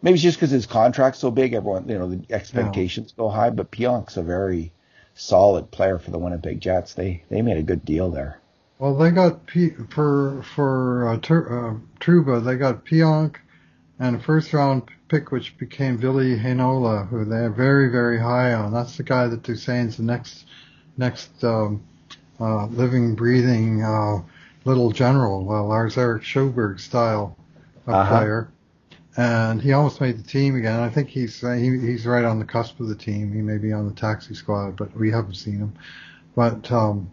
Maybe 0.00 0.14
it's 0.14 0.22
just 0.22 0.38
because 0.38 0.50
his 0.50 0.66
contract's 0.66 1.18
so 1.18 1.30
big. 1.30 1.54
Everyone, 1.54 1.88
you 1.88 1.98
know, 1.98 2.08
the 2.08 2.22
expectations 2.30 3.12
go 3.16 3.28
high. 3.28 3.50
But 3.50 3.70
Pionk's 3.70 4.16
a 4.16 4.22
very 4.22 4.72
solid 5.14 5.70
player 5.70 5.98
for 5.98 6.10
the 6.12 6.18
Winnipeg 6.18 6.60
Jets. 6.60 6.94
They 6.94 7.24
they 7.30 7.42
made 7.42 7.56
a 7.56 7.62
good 7.62 7.84
deal 7.84 8.10
there. 8.10 8.40
Well, 8.78 8.96
they 8.96 9.10
got 9.10 9.46
P, 9.46 9.70
for 9.90 10.42
for 10.54 11.08
uh, 11.08 11.18
Tur, 11.18 11.70
uh, 11.70 11.74
Trouba. 12.00 12.44
They 12.44 12.56
got 12.56 12.84
Pionk 12.84 13.36
and 13.98 14.14
a 14.16 14.20
first 14.20 14.52
round 14.52 14.82
pick, 15.08 15.32
which 15.32 15.58
became 15.58 15.98
Ville 15.98 16.14
Heinola, 16.38 17.08
who 17.08 17.24
they're 17.24 17.50
very 17.50 17.90
very 17.90 18.20
high 18.20 18.52
on. 18.54 18.72
That's 18.72 18.96
the 18.96 19.02
guy 19.02 19.26
that 19.26 19.42
Duchesne's 19.42 19.96
the 19.96 20.04
next 20.04 20.44
next 20.96 21.42
um, 21.42 21.82
uh, 22.38 22.66
living 22.66 23.16
breathing 23.16 23.82
uh, 23.82 24.22
little 24.64 24.92
general, 24.92 25.50
uh, 25.50 25.62
Lars-Erik 25.62 26.22
Sjöberg 26.22 26.78
style 26.78 27.36
of 27.86 27.94
Uh-huh. 27.94 28.18
player. 28.18 28.48
And 29.18 29.60
he 29.60 29.72
almost 29.72 30.00
made 30.00 30.16
the 30.16 30.22
team 30.22 30.54
again. 30.54 30.78
I 30.78 30.88
think 30.88 31.08
he's 31.08 31.42
uh, 31.42 31.54
he, 31.54 31.76
he's 31.76 32.06
right 32.06 32.24
on 32.24 32.38
the 32.38 32.44
cusp 32.44 32.78
of 32.78 32.86
the 32.86 32.94
team. 32.94 33.32
He 33.32 33.42
may 33.42 33.58
be 33.58 33.72
on 33.72 33.88
the 33.88 33.94
taxi 33.94 34.32
squad, 34.32 34.76
but 34.76 34.96
we 34.96 35.10
haven't 35.10 35.34
seen 35.34 35.58
him. 35.58 35.74
But 36.36 36.70
um, 36.70 37.10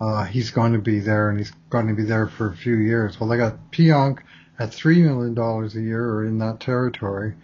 uh, 0.00 0.22
he's 0.22 0.52
going 0.52 0.72
to 0.74 0.78
be 0.78 1.00
there, 1.00 1.28
and 1.28 1.36
he's 1.36 1.50
going 1.68 1.88
to 1.88 1.94
be 1.94 2.04
there 2.04 2.28
for 2.28 2.46
a 2.46 2.56
few 2.56 2.76
years. 2.76 3.18
Well, 3.18 3.28
they 3.28 3.36
got 3.36 3.72
Pionk 3.72 4.20
at 4.60 4.72
three 4.72 5.02
million 5.02 5.34
dollars 5.34 5.74
a 5.74 5.80
year, 5.80 6.08
or 6.08 6.24
in 6.24 6.38
that 6.38 6.60
territory, 6.60 7.34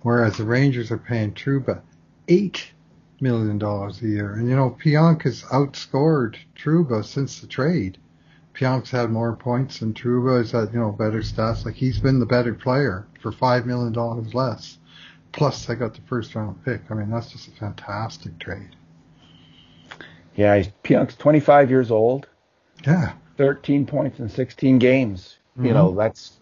whereas 0.00 0.38
the 0.38 0.44
Rangers 0.44 0.90
are 0.90 0.96
paying 0.96 1.34
Trouba 1.34 1.82
eight 2.28 2.72
million 3.20 3.58
dollars 3.58 4.00
a 4.00 4.08
year. 4.08 4.32
And 4.32 4.48
you 4.48 4.56
know, 4.56 4.78
Pionk 4.82 5.24
has 5.24 5.42
outscored 5.42 6.36
Trouba 6.56 7.04
since 7.04 7.40
the 7.40 7.46
trade. 7.46 7.98
Pionk's 8.58 8.90
had 8.90 9.10
more 9.10 9.36
points 9.36 9.78
than 9.78 9.94
Trouba 9.94 10.42
He's 10.42 10.50
had 10.50 10.72
you 10.72 10.80
know 10.80 10.90
better 10.90 11.20
stats. 11.20 11.64
Like 11.64 11.74
he's 11.74 12.00
been 12.00 12.18
the 12.18 12.26
better 12.26 12.54
player 12.54 13.06
for 13.20 13.30
five 13.30 13.66
million 13.66 13.92
dollars 13.92 14.34
less. 14.34 14.78
Plus, 15.32 15.68
I 15.70 15.74
got 15.74 15.94
the 15.94 16.00
first 16.02 16.34
round 16.34 16.64
pick. 16.64 16.82
I 16.90 16.94
mean, 16.94 17.10
that's 17.10 17.30
just 17.30 17.48
a 17.48 17.50
fantastic 17.52 18.38
trade. 18.38 18.74
Yeah, 20.34 20.56
he's 20.56 20.68
Pionk's 20.82 21.14
25 21.16 21.70
years 21.70 21.90
old. 21.90 22.28
Yeah. 22.86 23.12
13 23.36 23.86
points 23.86 24.18
in 24.18 24.28
16 24.28 24.78
games. 24.78 25.38
Mm-hmm. 25.52 25.66
You 25.66 25.74
know, 25.74 25.94
that's 25.94 26.38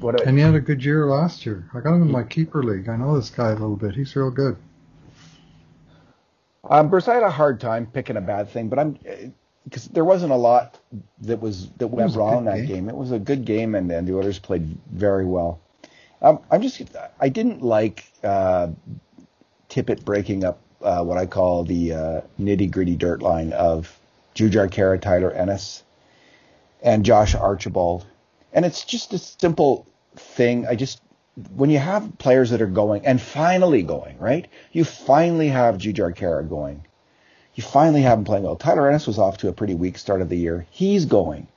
what. 0.00 0.20
A, 0.20 0.28
and 0.28 0.36
he 0.36 0.44
had 0.44 0.54
a 0.54 0.60
good 0.60 0.84
year 0.84 1.06
last 1.06 1.46
year. 1.46 1.68
I 1.74 1.80
got 1.80 1.94
him 1.94 2.02
in 2.02 2.10
my 2.10 2.22
keeper 2.22 2.62
league. 2.62 2.88
I 2.88 2.96
know 2.96 3.16
this 3.16 3.30
guy 3.30 3.48
a 3.48 3.54
little 3.54 3.76
bit. 3.76 3.94
He's 3.94 4.14
real 4.14 4.30
good. 4.30 4.56
Um, 6.64 6.90
Bruce, 6.90 7.08
I 7.08 7.14
had 7.14 7.24
a 7.24 7.30
hard 7.30 7.60
time 7.60 7.86
picking 7.86 8.16
a 8.16 8.20
bad 8.20 8.48
thing, 8.48 8.68
but 8.68 8.78
I'm 8.78 8.98
because 9.64 9.88
there 9.88 10.04
wasn't 10.04 10.32
a 10.32 10.36
lot 10.36 10.78
that 11.20 11.40
was 11.40 11.70
that 11.78 11.88
went 11.88 12.14
wrong 12.14 12.38
in 12.38 12.44
that 12.46 12.56
game. 12.58 12.66
game. 12.66 12.88
It 12.88 12.96
was 12.96 13.12
a 13.12 13.18
good 13.18 13.44
game, 13.44 13.74
and, 13.74 13.90
and 13.90 14.06
the 14.06 14.16
Oilers 14.16 14.38
played 14.38 14.76
very 14.90 15.24
well. 15.24 15.60
Um, 16.20 16.40
I'm 16.50 16.62
just 16.62 16.82
I 17.20 17.28
didn't 17.28 17.62
like 17.62 18.04
uh, 18.22 18.68
Tippett 19.68 20.04
breaking 20.04 20.44
up 20.44 20.60
uh, 20.80 21.02
what 21.04 21.18
I 21.18 21.26
call 21.26 21.64
the 21.64 21.92
uh, 21.92 22.20
nitty 22.40 22.70
gritty 22.70 22.96
dirt 22.96 23.22
line 23.22 23.52
of 23.52 23.98
Jujhar 24.34 24.68
Khaira, 24.68 25.00
Tyler 25.00 25.32
Ennis, 25.32 25.82
and 26.82 27.04
Josh 27.04 27.34
Archibald, 27.34 28.06
and 28.52 28.64
it's 28.64 28.84
just 28.84 29.12
a 29.12 29.18
simple 29.18 29.86
thing. 30.16 30.66
I 30.66 30.74
just 30.74 31.00
when 31.54 31.70
you 31.70 31.78
have 31.78 32.18
players 32.18 32.50
that 32.50 32.60
are 32.60 32.66
going 32.66 33.06
and 33.06 33.20
finally 33.20 33.82
going, 33.82 34.18
right? 34.18 34.46
You 34.72 34.84
finally 34.84 35.48
have 35.48 35.78
Jujhar 35.78 36.14
Khaira 36.14 36.48
going. 36.48 36.84
You 37.54 37.62
finally 37.62 38.02
have 38.02 38.18
him 38.18 38.24
playing 38.24 38.44
well. 38.44 38.56
Tyler 38.56 38.88
Ennis 38.88 39.06
was 39.06 39.18
off 39.18 39.38
to 39.38 39.48
a 39.48 39.52
pretty 39.52 39.74
weak 39.74 39.98
start 39.98 40.22
of 40.22 40.28
the 40.28 40.38
year. 40.38 40.66
He's 40.70 41.04
going. 41.04 41.48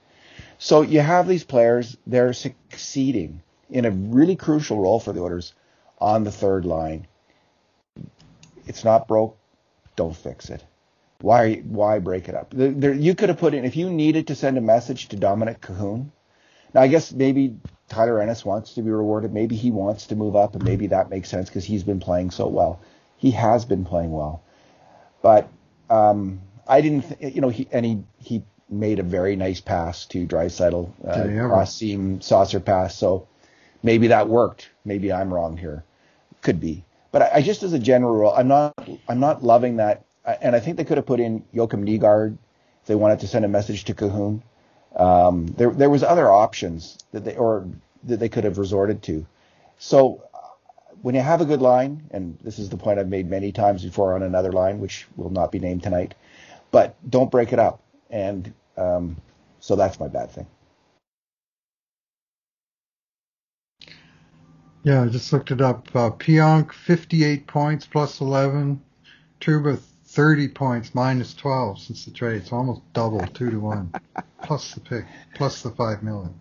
So 0.58 0.82
you 0.82 1.00
have 1.00 1.28
these 1.28 1.44
players, 1.44 1.98
they're 2.08 2.34
succeeding 2.34 3.42
in 3.70 3.86
a 3.86 3.92
really 3.92 4.36
crucial 4.36 4.80
role 4.80 5.00
for 5.00 5.14
the 5.14 5.22
Oilers 5.22 5.54
on 6.00 6.24
the 6.24 6.32
third 6.32 6.66
line. 6.66 7.08
It's 8.68 8.84
not 8.84 9.08
broke, 9.08 9.38
don't 9.96 10.16
fix 10.16 10.50
it. 10.50 10.64
Why 11.22 11.56
why 11.56 12.00
break 12.00 12.28
it 12.28 12.36
up? 12.36 12.54
There, 12.56 12.94
you 12.94 13.16
could 13.16 13.30
have 13.30 13.38
put 13.38 13.54
in 13.54 13.64
if 13.64 13.76
you 13.76 13.90
needed 13.90 14.28
to 14.28 14.36
send 14.36 14.58
a 14.58 14.62
message 14.62 15.08
to 15.10 15.16
Dominic 15.16 15.62
Kahun. 15.62 16.12
Now 16.74 16.82
I 16.82 16.88
guess 16.88 17.14
maybe 17.14 17.56
Tyler 17.88 18.22
Ennis 18.22 18.44
wants 18.44 18.74
to 18.74 18.82
be 18.82 18.92
rewarded. 18.92 19.34
Maybe 19.34 19.56
he 19.56 19.72
wants 19.72 20.08
to 20.08 20.16
move 20.16 20.36
up, 20.36 20.56
and 20.56 20.64
maybe 20.64 20.88
that 20.88 21.10
makes 21.10 21.30
sense 21.30 21.48
because 21.48 21.64
he's 21.64 21.84
been 21.84 22.02
playing 22.02 22.32
so 22.32 22.48
well. 22.48 22.82
He 23.18 23.32
has 23.32 23.64
been 23.64 23.86
playing 23.86 24.12
well, 24.12 24.44
but 25.22 25.48
um, 25.90 26.42
I 26.68 26.82
didn't, 26.82 27.20
th- 27.20 27.36
you 27.36 27.42
know, 27.42 27.50
he 27.50 27.68
and 27.72 27.86
he 27.86 28.04
he 28.20 28.44
made 28.70 29.00
a 29.00 29.04
very 29.04 29.36
nice 29.36 29.62
pass 29.62 30.06
to 30.08 30.26
Draisaitl, 30.26 30.92
uh, 31.08 31.48
cross 31.48 31.76
seam 31.76 32.22
saucer 32.22 32.60
pass. 32.60 32.96
So 32.98 33.28
maybe 33.84 34.08
that 34.08 34.28
worked. 34.28 34.70
Maybe 34.84 35.12
I'm 35.12 35.34
wrong 35.34 35.58
here. 35.58 35.84
Could 36.42 36.60
be, 36.60 36.84
but 37.12 37.22
I, 37.22 37.32
I 37.36 37.42
just 37.42 37.64
as 37.64 37.74
a 37.74 37.80
general 37.80 38.14
rule, 38.14 38.34
I'm 38.36 38.48
not 38.48 38.74
I'm 39.08 39.20
not 39.20 39.44
loving 39.44 39.78
that. 39.78 40.06
And 40.42 40.56
I 40.56 40.60
think 40.60 40.78
they 40.78 40.86
could 40.86 40.98
have 40.98 41.06
put 41.06 41.20
in 41.20 41.44
Joakim 41.54 41.88
Nygard 41.88 42.38
if 42.82 42.88
they 42.88 42.96
wanted 42.96 43.20
to 43.20 43.28
send 43.28 43.46
a 43.46 43.48
message 43.48 43.86
to 43.86 43.94
Kahun. 43.94 44.42
Um, 44.96 45.48
there 45.58 45.72
there 45.72 45.90
was 45.90 46.04
other 46.04 46.32
options 46.32 46.98
that 47.12 47.26
they 47.26 47.36
or 47.36 47.68
that 48.06 48.18
they 48.20 48.30
could 48.30 48.44
have 48.44 48.58
resorted 48.58 49.04
to. 49.04 49.26
So 49.78 50.24
when 51.06 51.14
you 51.14 51.22
have 51.22 51.40
a 51.40 51.46
good 51.46 51.62
line, 51.62 52.02
and 52.10 52.36
this 52.42 52.58
is 52.58 52.70
the 52.70 52.78
point 52.78 52.98
I've 52.98 53.08
made 53.08 53.30
many 53.30 53.52
times 53.52 53.84
before 53.84 54.16
on 54.16 54.24
another 54.24 54.52
line, 54.52 54.80
which 54.80 55.06
will 55.16 55.30
not 55.30 55.52
be 55.52 55.60
named 55.60 55.84
tonight, 55.84 56.16
but 56.72 56.96
don't 57.08 57.30
break 57.30 57.54
it 57.54 57.60
up. 57.60 57.84
And 58.10 58.52
um, 58.76 59.18
so 59.60 59.76
that's 59.76 60.00
my 60.00 60.08
bad 60.08 60.32
thing. 60.32 60.48
Yeah, 64.82 65.04
I 65.04 65.08
just 65.10 65.32
looked 65.32 65.52
it 65.52 65.62
up. 65.62 65.96
Uh, 65.96 66.10
Pionk, 66.10 66.74
58 66.74 67.46
points 67.46 67.86
plus 67.86 68.20
11. 68.20 68.82
Trouba, 69.40 69.78
30 70.06 70.48
points 70.48 70.96
minus 70.96 71.36
12 71.36 71.82
since 71.82 72.06
the 72.06 72.12
trade. 72.12 72.38
It's 72.38 72.52
almost 72.52 72.82
double, 72.94 73.20
2 73.20 73.52
to 73.52 73.60
1. 73.60 73.94
plus 74.42 74.74
the 74.74 74.80
pick, 74.80 75.06
plus 75.36 75.62
the 75.62 75.70
5 75.70 76.02
million. 76.02 76.34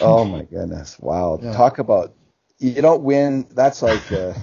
Oh 0.00 0.24
my 0.24 0.42
goodness! 0.42 0.98
Wow, 0.98 1.38
yeah. 1.40 1.52
talk 1.52 1.78
about 1.78 2.14
you 2.62 2.80
don't 2.80 3.02
win. 3.02 3.46
That's 3.50 3.82
like 3.82 4.10
uh, 4.12 4.34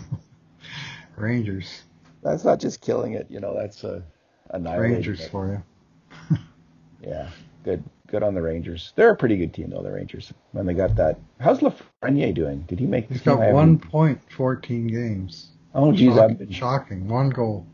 Rangers. 1.15 1.83
That's 2.21 2.43
not 2.43 2.59
just 2.59 2.81
killing 2.81 3.13
it. 3.13 3.27
You 3.29 3.39
know, 3.39 3.55
that's 3.57 3.83
a 3.83 4.03
Rangers 4.53 5.21
it. 5.21 5.31
for 5.31 5.63
you. 6.31 6.37
yeah, 7.01 7.29
good, 7.63 7.83
good 8.07 8.23
on 8.23 8.33
the 8.33 8.41
Rangers. 8.41 8.91
They're 8.95 9.11
a 9.11 9.15
pretty 9.15 9.37
good 9.37 9.53
team 9.53 9.69
though. 9.69 9.81
The 9.81 9.91
Rangers 9.91 10.33
when 10.51 10.65
they 10.65 10.73
got 10.73 10.95
that. 10.97 11.17
How's 11.39 11.61
Lafreniere 11.61 12.33
doing? 12.33 12.61
Did 12.67 12.79
he 12.79 12.85
make? 12.85 13.09
He's 13.09 13.21
got 13.21 13.53
one 13.53 13.79
point 13.79 14.19
fourteen 14.35 14.87
games. 14.87 15.51
Oh, 15.73 15.91
geez, 15.91 16.15
shocking, 16.15 16.35
been... 16.35 16.51
shocking. 16.51 17.07
One 17.07 17.29
goal, 17.29 17.65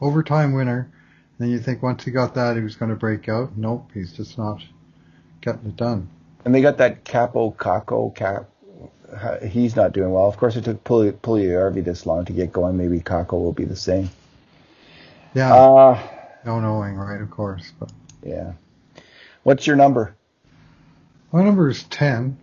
overtime 0.00 0.52
winner. 0.52 0.92
Then 1.38 1.50
you 1.50 1.58
think 1.58 1.82
once 1.82 2.04
he 2.04 2.10
got 2.10 2.34
that, 2.34 2.56
he 2.56 2.62
was 2.62 2.76
going 2.76 2.90
to 2.90 2.96
break 2.96 3.28
out. 3.28 3.56
Nope, 3.56 3.90
he's 3.94 4.12
just 4.12 4.38
not 4.38 4.60
getting 5.40 5.66
it 5.66 5.76
done. 5.76 6.08
And 6.44 6.54
they 6.54 6.60
got 6.60 6.78
that 6.78 7.04
Kaapo 7.04 7.54
Kakko 7.56 8.14
cap 8.14 8.48
he's 9.46 9.76
not 9.76 9.92
doing 9.92 10.10
well. 10.10 10.26
Of 10.26 10.36
course, 10.36 10.56
it 10.56 10.64
took 10.64 10.84
Puljujarvi 10.84 11.84
this 11.84 12.06
long 12.06 12.24
to 12.26 12.32
get 12.32 12.52
going. 12.52 12.76
Maybe 12.76 13.00
Kakko 13.00 13.32
will 13.32 13.52
be 13.52 13.64
the 13.64 13.76
same. 13.76 14.10
Yeah. 15.34 15.54
Uh, 15.54 16.00
no 16.44 16.60
knowing, 16.60 16.94
right? 16.94 17.20
Of 17.20 17.30
course, 17.30 17.72
but 17.78 17.92
yeah. 18.22 18.52
What's 19.42 19.66
your 19.66 19.76
number? 19.76 20.14
My 21.32 21.42
number 21.42 21.68
is 21.68 21.82
ten, 21.84 22.38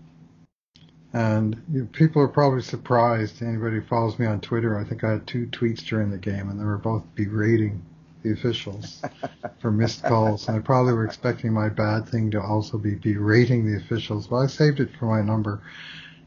and 1.13 1.61
you, 1.71 1.85
people 1.85 2.21
are 2.21 2.27
probably 2.27 2.61
surprised. 2.61 3.41
Anybody 3.41 3.77
who 3.77 3.81
follows 3.83 4.19
me 4.19 4.25
on 4.25 4.41
Twitter, 4.41 4.79
I 4.79 4.83
think 4.83 5.03
I 5.03 5.11
had 5.11 5.27
two 5.27 5.47
tweets 5.47 5.85
during 5.85 6.11
the 6.11 6.17
game, 6.17 6.49
and 6.49 6.59
they 6.59 6.65
were 6.65 6.77
both 6.77 7.03
berating 7.15 7.81
the 8.21 8.31
officials 8.31 9.01
for 9.59 9.71
missed 9.71 10.03
calls. 10.03 10.47
And 10.47 10.57
I 10.57 10.59
probably 10.59 10.93
were 10.93 11.05
expecting 11.05 11.53
my 11.53 11.69
bad 11.69 12.07
thing 12.07 12.31
to 12.31 12.41
also 12.41 12.77
be 12.77 12.95
berating 12.95 13.65
the 13.65 13.77
officials, 13.77 14.27
but 14.27 14.37
I 14.37 14.47
saved 14.47 14.79
it 14.79 14.89
for 14.99 15.05
my 15.05 15.21
number. 15.21 15.61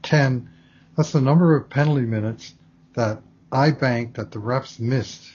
10, 0.02 0.48
that's 0.96 1.12
the 1.12 1.20
number 1.20 1.54
of 1.56 1.70
penalty 1.70 2.02
minutes 2.02 2.54
that 2.94 3.22
I 3.52 3.70
banked 3.70 4.14
that 4.14 4.30
the 4.30 4.38
refs 4.38 4.78
missed 4.80 5.30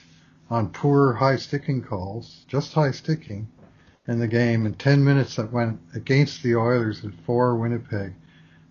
on 0.50 0.70
poor 0.70 1.14
high 1.14 1.36
sticking 1.36 1.82
calls, 1.82 2.44
just 2.48 2.74
high 2.74 2.90
sticking 2.90 3.48
in 4.06 4.18
the 4.18 4.28
game, 4.28 4.66
and 4.66 4.78
10 4.78 5.02
minutes 5.02 5.36
that 5.36 5.52
went 5.52 5.80
against 5.94 6.42
the 6.42 6.54
Oilers 6.54 7.02
and 7.02 7.14
for 7.26 7.56
Winnipeg. 7.56 8.12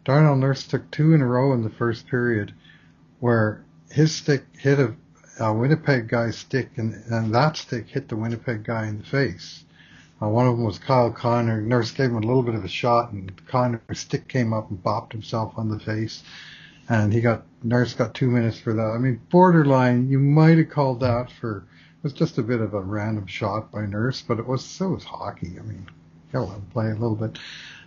Darnell 0.05 0.35
Nurse 0.35 0.67
took 0.67 0.89
two 0.91 1.13
in 1.13 1.21
a 1.21 1.27
row 1.27 1.53
in 1.53 1.63
the 1.63 1.69
first 1.69 2.07
period 2.07 2.53
where 3.19 3.63
his 3.89 4.13
stick 4.13 4.43
hit 4.57 4.79
a, 4.79 4.93
a 5.39 5.53
Winnipeg 5.53 6.07
guy's 6.07 6.37
stick 6.37 6.77
and, 6.77 6.93
and 7.09 7.33
that 7.33 7.57
stick 7.57 7.87
hit 7.87 8.09
the 8.09 8.15
Winnipeg 8.15 8.63
guy 8.63 8.87
in 8.87 8.99
the 8.99 9.05
face. 9.05 9.62
Uh, 10.23 10.29
one 10.29 10.47
of 10.47 10.55
them 10.55 10.63
was 10.63 10.79
Kyle 10.79 11.11
Connor. 11.11 11.59
Nurse 11.59 11.91
gave 11.91 12.11
him 12.11 12.17
a 12.17 12.21
little 12.21 12.43
bit 12.43 12.55
of 12.55 12.63
a 12.63 12.69
shot, 12.69 13.11
and 13.11 13.45
Connor's 13.47 13.99
stick 13.99 14.29
came 14.29 14.53
up 14.53 14.69
and 14.69 14.81
bopped 14.81 15.11
himself 15.11 15.53
on 15.57 15.67
the 15.67 15.79
face. 15.79 16.23
And 16.87 17.11
he 17.11 17.19
got 17.19 17.43
Nurse 17.61 17.93
got 17.93 18.13
two 18.13 18.29
minutes 18.29 18.57
for 18.57 18.73
that. 18.73 18.93
I 18.95 18.99
mean, 18.99 19.19
borderline. 19.29 20.07
You 20.09 20.19
might 20.19 20.57
have 20.57 20.69
called 20.69 21.01
that 21.01 21.29
for. 21.29 21.57
It 21.57 22.03
was 22.03 22.13
just 22.13 22.37
a 22.37 22.43
bit 22.43 22.61
of 22.61 22.73
a 22.73 22.79
random 22.79 23.27
shot 23.27 23.71
by 23.71 23.85
Nurse, 23.85 24.21
but 24.21 24.39
it 24.39 24.47
was 24.47 24.63
so 24.63 24.89
was 24.89 25.03
hockey. 25.03 25.57
I 25.59 25.63
mean, 25.63 25.87
gotta 26.31 26.45
let 26.45 26.57
him 26.57 26.67
play 26.71 26.87
a 26.87 26.93
little 26.93 27.15
bit. 27.15 27.37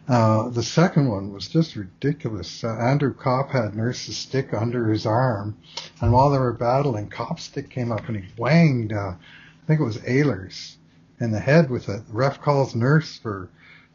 Uh, 0.06 0.50
the 0.50 0.62
second 0.62 1.08
one 1.08 1.32
was 1.32 1.48
just 1.48 1.74
ridiculous. 1.74 2.62
Uh, 2.64 2.76
Andrew 2.76 3.14
Copp 3.14 3.50
had 3.50 3.74
Nurse's 3.74 4.16
stick 4.16 4.52
under 4.52 4.90
his 4.90 5.06
arm, 5.06 5.56
and 6.02 6.12
while 6.12 6.30
they 6.30 6.38
were 6.38 6.52
battling, 6.52 7.08
Copp's 7.08 7.44
stick 7.44 7.70
came 7.70 7.92
up 7.92 8.08
and 8.08 8.16
he 8.18 8.24
wanged. 8.36 8.92
Uh, 8.92 9.14
I 9.14 9.66
think 9.66 9.80
it 9.80 9.84
was 9.84 9.98
Ehlers 9.98 10.76
in 11.20 11.30
the 11.30 11.40
head 11.40 11.70
with 11.70 11.88
it. 11.88 12.06
The 12.06 12.12
ref 12.12 12.40
calls 12.40 12.74
nurse 12.74 13.18
for 13.18 13.48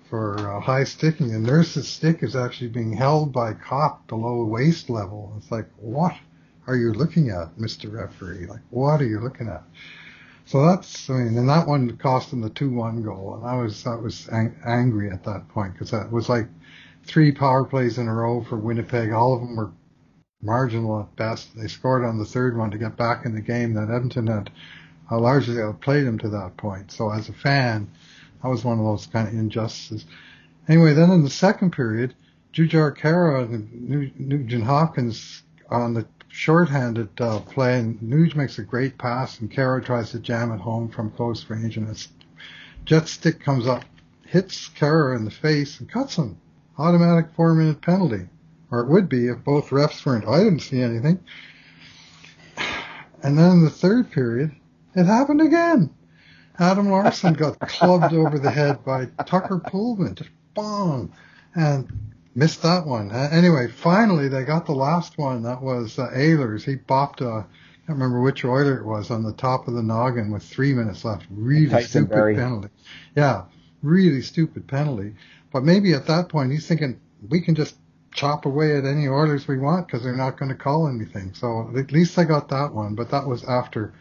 for 0.09 0.37
uh, 0.37 0.59
high 0.59 0.83
sticking, 0.83 1.33
and 1.33 1.43
nurse's 1.43 1.87
stick 1.87 2.21
is 2.21 2.35
actually 2.35 2.67
being 2.67 2.91
held 2.91 3.31
by 3.31 3.53
Copp 3.53 4.07
below 4.07 4.43
waist 4.43 4.89
level. 4.89 5.33
It's 5.37 5.51
like, 5.51 5.69
what 5.77 6.13
are 6.67 6.75
you 6.75 6.91
looking 6.91 7.29
at, 7.29 7.57
Mister 7.57 7.89
Referee? 7.89 8.45
Like, 8.45 8.59
what 8.69 9.01
are 9.01 9.07
you 9.07 9.19
looking 9.19 9.47
at? 9.47 9.63
So 10.45 10.65
that's, 10.65 11.09
I 11.09 11.13
mean, 11.13 11.37
and 11.37 11.47
that 11.47 11.67
one 11.67 11.95
cost 11.97 12.33
him 12.33 12.41
the 12.41 12.49
two-one 12.49 13.03
goal, 13.03 13.35
and 13.35 13.45
I 13.45 13.55
was 13.55 13.87
I 13.87 13.95
was 13.95 14.27
ang- 14.29 14.57
angry 14.65 15.09
at 15.09 15.23
that 15.23 15.47
point 15.47 15.73
because 15.73 15.91
that 15.91 16.11
was 16.11 16.27
like 16.27 16.47
three 17.05 17.31
power 17.31 17.63
plays 17.63 17.97
in 17.97 18.07
a 18.07 18.13
row 18.13 18.43
for 18.43 18.57
Winnipeg. 18.57 19.13
All 19.13 19.33
of 19.33 19.41
them 19.41 19.55
were 19.55 19.71
marginal 20.41 20.99
at 20.99 21.15
best. 21.15 21.55
They 21.55 21.67
scored 21.67 22.03
on 22.03 22.17
the 22.17 22.25
third 22.25 22.57
one 22.57 22.71
to 22.71 22.77
get 22.77 22.97
back 22.97 23.25
in 23.25 23.33
the 23.33 23.41
game 23.41 23.73
that 23.75 23.89
Edmonton 23.89 24.27
had 24.27 24.51
I 25.11 25.15
largely 25.15 25.61
outplayed 25.61 26.05
him 26.05 26.17
to 26.19 26.29
that 26.29 26.55
point. 26.55 26.89
So 26.89 27.11
as 27.11 27.27
a 27.27 27.33
fan, 27.33 27.89
that 28.41 28.49
was 28.49 28.63
one 28.63 28.79
of 28.79 28.85
those 28.85 29.07
kind 29.07 29.27
of 29.27 29.33
injustices. 29.33 30.05
Anyway, 30.69 30.93
then 30.93 31.11
in 31.11 31.25
the 31.25 31.29
second 31.29 31.71
period, 31.71 32.15
Jujhar 32.53 32.97
Khaira 32.97 33.43
and 33.43 34.17
Nugent 34.17 34.63
Hopkins 34.63 35.43
on 35.69 35.93
the 35.93 36.05
shorthanded 36.29 37.09
uh, 37.19 37.39
play, 37.39 37.77
and 37.77 37.99
Nuge 37.99 38.35
makes 38.35 38.57
a 38.57 38.63
great 38.63 38.97
pass, 38.97 39.41
and 39.41 39.51
Khaira 39.51 39.83
tries 39.83 40.11
to 40.11 40.19
jam 40.19 40.51
it 40.53 40.61
home 40.61 40.87
from 40.87 41.11
close 41.11 41.49
range, 41.49 41.75
and 41.75 41.89
his 41.89 42.07
jet 42.85 43.09
stick 43.09 43.41
comes 43.41 43.67
up, 43.67 43.83
hits 44.25 44.69
Khaira 44.69 45.17
in 45.17 45.25
the 45.25 45.31
face, 45.31 45.81
and 45.81 45.89
cuts 45.89 46.15
him. 46.15 46.37
Automatic 46.77 47.27
four 47.35 47.53
minute 47.53 47.81
penalty, 47.81 48.29
or 48.71 48.79
it 48.79 48.87
would 48.87 49.09
be 49.09 49.27
if 49.27 49.43
both 49.43 49.71
refs 49.71 50.05
weren't. 50.05 50.25
I 50.25 50.37
didn't 50.37 50.61
see 50.61 50.81
anything. 50.81 51.19
And 53.23 53.37
then 53.37 53.51
in 53.51 53.63
the 53.63 53.69
third 53.69 54.09
period, 54.09 54.55
it 54.95 55.05
happened 55.05 55.41
again. 55.41 55.89
Adam 56.59 56.89
Larsson 56.89 57.33
got 57.33 57.59
clubbed 57.67 58.13
over 58.13 58.37
the 58.37 58.51
head 58.51 58.83
by 58.83 59.05
Tucker 59.25 59.59
Poolman, 59.59 60.15
just 60.15 60.29
bong, 60.53 61.13
and 61.55 61.91
missed 62.35 62.61
that 62.63 62.85
one. 62.85 63.11
Uh, 63.11 63.29
anyway, 63.31 63.67
finally 63.67 64.27
they 64.27 64.43
got 64.43 64.65
the 64.65 64.73
last 64.73 65.17
one. 65.17 65.43
That 65.43 65.61
was 65.61 65.97
uh, 65.97 66.09
Ehlers. 66.13 66.63
He 66.63 66.75
bopped 66.75 67.21
a, 67.21 67.29
I 67.29 67.87
can't 67.87 67.99
remember 67.99 68.21
which 68.21 68.45
Oiler 68.45 68.77
it 68.77 68.85
was, 68.85 69.11
on 69.11 69.23
the 69.23 69.33
top 69.33 69.67
of 69.67 69.73
the 69.73 69.83
noggin 69.83 70.31
with 70.31 70.43
three 70.43 70.73
minutes 70.73 71.03
left. 71.05 71.25
Really 71.29 71.83
stupid 71.83 72.35
penalty. 72.35 72.69
Yeah, 73.15 73.45
really 73.81 74.21
stupid 74.21 74.67
penalty. 74.67 75.15
But 75.51 75.63
maybe 75.63 75.93
at 75.93 76.07
that 76.07 76.29
point 76.29 76.51
he's 76.51 76.67
thinking 76.67 76.99
we 77.29 77.41
can 77.41 77.55
just 77.55 77.75
chop 78.13 78.45
away 78.45 78.77
at 78.77 78.85
any 78.85 79.07
Oilers 79.07 79.47
we 79.47 79.57
want 79.57 79.87
because 79.87 80.03
they're 80.03 80.15
not 80.15 80.37
going 80.37 80.49
to 80.49 80.55
call 80.57 80.87
anything. 80.87 81.33
So 81.33 81.71
at 81.77 81.91
least 81.91 82.17
I 82.17 82.23
got 82.23 82.49
that 82.49 82.73
one. 82.73 82.95
But 82.95 83.09
that 83.11 83.25
was 83.25 83.43
after 83.45 83.93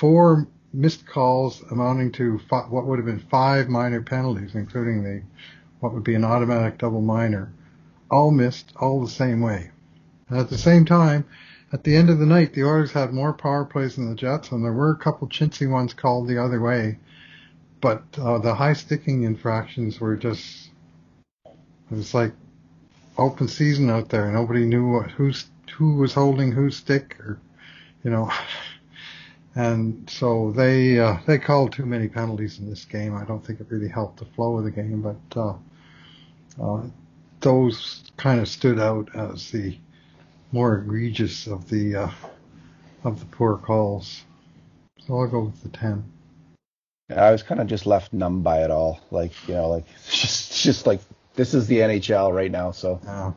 four 0.00 0.48
missed 0.72 1.06
calls 1.06 1.62
amounting 1.70 2.10
to 2.12 2.38
five, 2.48 2.70
what 2.70 2.86
would 2.86 2.98
have 2.98 3.06
been 3.06 3.20
five 3.30 3.68
minor 3.68 4.00
penalties, 4.00 4.54
including 4.54 5.04
the 5.04 5.22
what 5.80 5.92
would 5.92 6.04
be 6.04 6.14
an 6.14 6.24
automatic 6.24 6.78
double 6.78 7.02
minor 7.02 7.52
all 8.10 8.30
missed, 8.30 8.72
all 8.76 9.00
the 9.00 9.10
same 9.10 9.40
way. 9.40 9.70
And 10.28 10.38
at 10.38 10.48
the 10.48 10.58
same 10.58 10.84
time, 10.84 11.24
at 11.72 11.84
the 11.84 11.94
end 11.94 12.10
of 12.10 12.18
the 12.18 12.26
night, 12.26 12.54
the 12.54 12.64
Oilers 12.64 12.90
had 12.90 13.12
more 13.12 13.32
power 13.32 13.64
plays 13.64 13.96
than 13.96 14.08
the 14.08 14.16
Jets, 14.16 14.50
and 14.50 14.64
there 14.64 14.72
were 14.72 14.90
a 14.90 14.96
couple 14.96 15.28
chintzy 15.28 15.70
ones 15.70 15.94
called 15.94 16.26
the 16.26 16.42
other 16.42 16.60
way. 16.60 16.98
But 17.80 18.02
uh, 18.18 18.38
the 18.38 18.54
high 18.54 18.72
sticking 18.72 19.22
infractions 19.22 20.00
were 20.00 20.16
just, 20.16 20.70
it 21.44 21.52
was 21.90 22.12
like 22.12 22.32
open 23.16 23.48
season 23.48 23.90
out 23.90 24.08
there. 24.08 24.30
Nobody 24.32 24.64
knew 24.64 24.90
what, 24.90 25.10
who's, 25.10 25.46
who 25.76 25.94
was 25.94 26.14
holding 26.14 26.52
whose 26.52 26.76
stick, 26.76 27.16
or, 27.20 27.38
you 28.02 28.10
know. 28.10 28.30
And 29.54 30.08
so 30.08 30.52
they 30.52 30.98
uh, 31.00 31.18
they 31.26 31.38
called 31.38 31.72
too 31.72 31.86
many 31.86 32.08
penalties 32.08 32.58
in 32.58 32.70
this 32.70 32.84
game. 32.84 33.16
I 33.16 33.24
don't 33.24 33.44
think 33.44 33.60
it 33.60 33.66
really 33.68 33.88
helped 33.88 34.18
the 34.18 34.24
flow 34.24 34.58
of 34.58 34.64
the 34.64 34.70
game, 34.70 35.02
but 35.02 35.40
uh, 35.40 35.54
uh, 36.62 36.82
those 37.40 38.12
kind 38.16 38.40
of 38.40 38.48
stood 38.48 38.78
out 38.78 39.14
as 39.16 39.50
the 39.50 39.76
more 40.52 40.78
egregious 40.78 41.48
of 41.48 41.68
the 41.68 41.96
uh, 41.96 42.10
of 43.02 43.18
the 43.18 43.26
poor 43.26 43.56
calls. 43.56 44.22
So 45.06 45.18
I'll 45.18 45.26
go 45.26 45.40
with 45.44 45.62
the 45.62 45.70
ten. 45.70 46.04
I 47.08 47.32
was 47.32 47.42
kind 47.42 47.60
of 47.60 47.66
just 47.66 47.86
left 47.86 48.12
numb 48.12 48.42
by 48.42 48.62
it 48.62 48.70
all. 48.70 49.00
Like 49.10 49.32
you 49.48 49.54
know, 49.54 49.68
like 49.68 49.86
just 50.10 50.62
just 50.62 50.86
like 50.86 51.00
this 51.34 51.54
is 51.54 51.66
the 51.66 51.78
NHL 51.78 52.32
right 52.32 52.50
now. 52.50 52.70
So. 52.70 53.00
Yeah. 53.04 53.32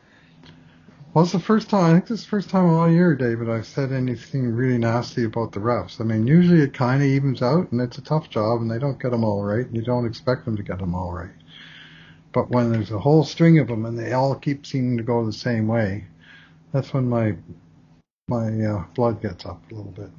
Well, 1.14 1.24
it's 1.24 1.32
the 1.32 1.40
first 1.40 1.70
time. 1.70 1.92
I 1.92 1.94
think 1.94 2.08
this 2.08 2.20
is 2.22 2.26
the 2.26 2.30
first 2.32 2.50
time 2.50 2.66
all 2.66 2.90
year, 2.90 3.14
David, 3.14 3.48
I've 3.48 3.68
said 3.68 3.92
anything 3.92 4.48
really 4.48 4.80
nasty 4.80 5.26
about 5.26 5.52
the 5.52 5.60
refs. 5.60 6.02
I 6.02 6.06
mean, 6.06 6.26
usually 6.26 6.62
it 6.62 6.74
kind 6.74 7.04
of 7.04 7.08
evens 7.08 7.44
out, 7.44 7.72
and 7.72 7.80
it's 7.80 8.00
a 8.00 8.02
tough 8.02 8.32
job, 8.32 8.62
and 8.62 8.72
they 8.72 8.80
don't 8.80 9.00
get 9.00 9.12
them 9.12 9.24
all 9.24 9.44
right, 9.44 9.66
and 9.66 9.76
you 9.76 9.84
don't 9.84 10.08
expect 10.08 10.44
them 10.44 10.58
to 10.58 10.64
get 10.64 10.80
them 10.80 10.96
all 10.96 11.14
right. 11.14 11.30
But 12.32 12.50
when 12.50 12.72
there's 12.72 12.90
a 12.90 12.98
whole 12.98 13.24
string 13.24 13.60
of 13.60 13.68
them 13.68 13.86
and 13.86 13.98
they 13.98 14.14
all 14.14 14.34
keep 14.34 14.66
seeming 14.66 14.98
to 14.98 15.04
go 15.04 15.24
the 15.24 15.32
same 15.32 15.68
way, 15.68 16.06
that's 16.72 16.94
when 16.94 17.08
my 17.08 17.36
my 18.28 18.48
uh, 18.66 18.84
blood 18.96 19.22
gets 19.22 19.46
up 19.46 19.62
a 19.70 19.76
little 19.76 19.92
bit. 19.92 20.10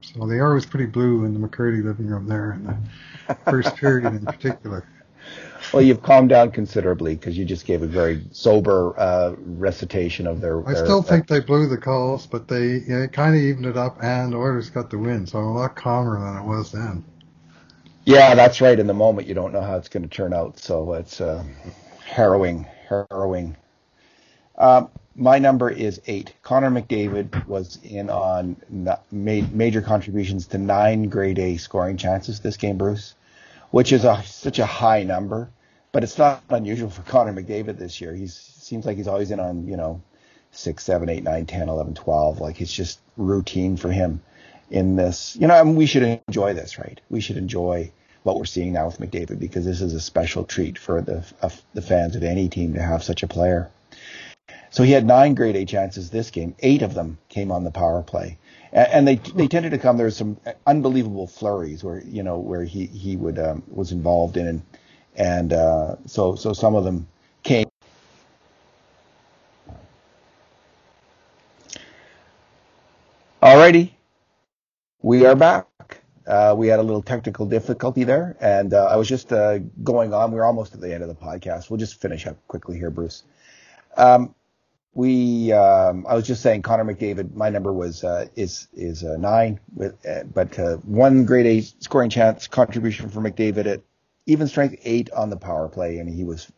So 0.00 0.26
the 0.26 0.36
air 0.36 0.54
was 0.54 0.64
pretty 0.64 0.86
blue 0.86 1.24
in 1.24 1.34
the 1.38 1.46
McCurdy 1.46 1.84
living 1.84 2.06
room 2.06 2.26
there 2.26 2.52
in 2.52 2.64
the 2.64 3.34
first 3.44 3.76
period 3.76 4.14
in 4.14 4.24
particular. 4.24 4.88
Well, 5.72 5.82
you've 5.82 6.02
calmed 6.02 6.28
down 6.28 6.50
considerably 6.52 7.14
because 7.14 7.36
you 7.36 7.44
just 7.44 7.66
gave 7.66 7.82
a 7.82 7.86
very 7.86 8.24
sober 8.32 8.98
uh, 8.98 9.34
recitation 9.38 10.26
of 10.26 10.40
their. 10.40 10.66
I 10.66 10.74
their, 10.74 10.84
still 10.84 11.02
think 11.02 11.26
they 11.26 11.40
blew 11.40 11.68
the 11.68 11.78
calls, 11.78 12.26
but 12.26 12.48
they 12.48 12.78
you 12.78 12.88
know, 12.88 13.08
kind 13.08 13.34
of 13.34 13.40
evened 13.40 13.66
it 13.66 13.76
up, 13.76 13.98
and 14.02 14.34
Oilers 14.34 14.70
got 14.70 14.90
the 14.90 14.98
win. 14.98 15.26
So 15.26 15.38
I'm 15.38 15.46
a 15.46 15.52
lot 15.52 15.76
calmer 15.76 16.18
than 16.18 16.36
I 16.36 16.40
was 16.42 16.72
then. 16.72 17.04
Yeah, 18.04 18.34
that's 18.34 18.60
right. 18.60 18.78
In 18.78 18.86
the 18.86 18.94
moment, 18.94 19.26
you 19.26 19.34
don't 19.34 19.52
know 19.52 19.62
how 19.62 19.76
it's 19.76 19.88
going 19.88 20.02
to 20.02 20.08
turn 20.08 20.34
out, 20.34 20.58
so 20.58 20.92
it's 20.92 21.20
uh, 21.20 21.42
harrowing, 22.04 22.66
harrowing. 22.88 23.56
Um, 24.58 24.90
my 25.16 25.38
number 25.38 25.70
is 25.70 26.00
eight. 26.06 26.34
Connor 26.42 26.70
McDavid 26.70 27.46
was 27.46 27.78
in 27.82 28.10
on 28.10 28.56
made 29.10 29.54
major 29.54 29.80
contributions 29.80 30.46
to 30.48 30.58
nine 30.58 31.08
grade 31.08 31.38
A 31.38 31.56
scoring 31.56 31.96
chances 31.96 32.40
this 32.40 32.56
game, 32.56 32.76
Bruce, 32.76 33.14
which 33.74 33.92
is 33.92 34.04
a, 34.04 34.22
such 34.22 34.60
a 34.60 34.66
high 34.66 35.02
number, 35.02 35.50
but 35.90 36.04
it's 36.04 36.16
not 36.16 36.44
unusual 36.48 36.88
for 36.88 37.02
Connor 37.02 37.32
McDavid 37.32 37.76
this 37.76 38.00
year. 38.00 38.14
He 38.14 38.28
seems 38.28 38.86
like 38.86 38.96
he's 38.96 39.08
always 39.08 39.32
in 39.32 39.40
on 39.40 39.66
you 39.66 39.76
know 39.76 40.00
six, 40.52 40.84
seven, 40.84 41.08
eight, 41.08 41.24
nine, 41.24 41.44
ten, 41.44 41.68
eleven, 41.68 41.92
twelve. 41.92 42.40
Like 42.40 42.60
it's 42.60 42.72
just 42.72 43.00
routine 43.16 43.76
for 43.76 43.90
him 43.90 44.22
in 44.70 44.94
this. 44.94 45.36
You 45.40 45.48
know, 45.48 45.54
I 45.54 45.64
mean, 45.64 45.74
we 45.74 45.86
should 45.86 46.22
enjoy 46.28 46.54
this, 46.54 46.78
right? 46.78 47.00
We 47.10 47.20
should 47.20 47.36
enjoy 47.36 47.90
what 48.22 48.38
we're 48.38 48.44
seeing 48.44 48.72
now 48.72 48.86
with 48.86 48.98
McDavid 48.98 49.40
because 49.40 49.64
this 49.64 49.80
is 49.80 49.92
a 49.92 50.00
special 50.00 50.44
treat 50.44 50.78
for 50.78 51.02
the 51.02 51.24
uh, 51.42 51.50
the 51.74 51.82
fans 51.82 52.14
of 52.14 52.22
any 52.22 52.48
team 52.48 52.74
to 52.74 52.80
have 52.80 53.02
such 53.02 53.24
a 53.24 53.26
player. 53.26 53.72
So 54.70 54.84
he 54.84 54.92
had 54.92 55.04
nine 55.04 55.34
grade 55.34 55.56
A 55.56 55.64
chances 55.64 56.10
this 56.10 56.30
game. 56.30 56.54
Eight 56.60 56.82
of 56.82 56.94
them 56.94 57.18
came 57.28 57.50
on 57.50 57.64
the 57.64 57.72
power 57.72 58.02
play, 58.02 58.38
and, 58.74 59.06
they 59.06 59.16
they 59.16 59.46
tended 59.46 59.70
to 59.72 59.78
come. 59.78 59.96
There 59.96 60.10
some 60.10 60.36
unbelievable 60.66 61.26
flurries 61.26 61.84
where 61.84 62.02
you 62.04 62.22
know 62.22 62.38
where 62.38 62.64
he 62.64 62.86
he 62.86 63.16
would 63.16 63.38
um, 63.38 63.62
was 63.68 63.92
involved 63.92 64.36
in, 64.36 64.46
and, 64.46 64.62
and 65.16 65.52
uh, 65.52 65.96
so 66.06 66.34
so 66.34 66.52
some 66.52 66.74
of 66.74 66.84
them 66.84 67.06
came. 67.44 67.66
Alrighty, 73.42 73.92
we 75.02 75.24
are 75.24 75.36
back. 75.36 75.66
Uh, 76.26 76.54
we 76.56 76.66
had 76.68 76.78
a 76.78 76.82
little 76.82 77.02
technical 77.02 77.44
difficulty 77.46 78.02
there, 78.02 78.36
and 78.40 78.72
uh, 78.72 78.86
I 78.86 78.96
was 78.96 79.06
just 79.06 79.32
uh, 79.32 79.58
going 79.82 80.14
on. 80.14 80.32
We're 80.32 80.44
almost 80.44 80.74
at 80.74 80.80
the 80.80 80.92
end 80.92 81.02
of 81.02 81.08
the 81.08 81.14
podcast. 81.14 81.70
We'll 81.70 81.78
just 81.78 82.00
finish 82.00 82.26
up 82.26 82.38
quickly 82.48 82.78
here, 82.78 82.90
Bruce. 82.90 83.22
Um, 83.98 84.34
we, 84.94 85.52
um, 85.52 86.06
I 86.08 86.14
was 86.14 86.26
just 86.26 86.42
saying, 86.42 86.62
Connor 86.62 86.84
McDavid. 86.84 87.34
My 87.34 87.50
number 87.50 87.72
was 87.72 88.04
uh, 88.04 88.26
is 88.36 88.68
is 88.72 89.02
nine, 89.02 89.60
with, 89.74 89.94
uh, 90.06 90.24
but 90.24 90.58
uh, 90.58 90.76
one 90.78 91.24
grade 91.24 91.46
A 91.46 91.60
scoring 91.60 92.10
chance 92.10 92.46
contribution 92.46 93.08
for 93.08 93.20
McDavid 93.20 93.66
at 93.66 93.80
even 94.26 94.46
strength 94.46 94.76
eight 94.84 95.10
on 95.10 95.30
the 95.30 95.36
power 95.36 95.68
play, 95.68 95.98
and 95.98 96.08
he 96.08 96.24
was 96.24 96.50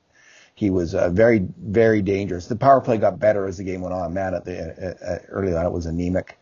he 0.55 0.71
was 0.71 0.93
very 0.93 1.47
very 1.59 2.03
dangerous. 2.03 2.47
The 2.47 2.57
power 2.57 2.81
play 2.81 2.99
got 2.99 3.19
better 3.19 3.47
as 3.47 3.57
the 3.57 3.65
game 3.65 3.81
went 3.81 3.95
on. 3.95 4.13
Man, 4.15 4.35
at 4.35 4.45
the 4.45 5.25
early 5.29 5.55
on 5.55 5.67
it 5.67 5.73
was 5.73 5.87
anemic. 5.87 6.39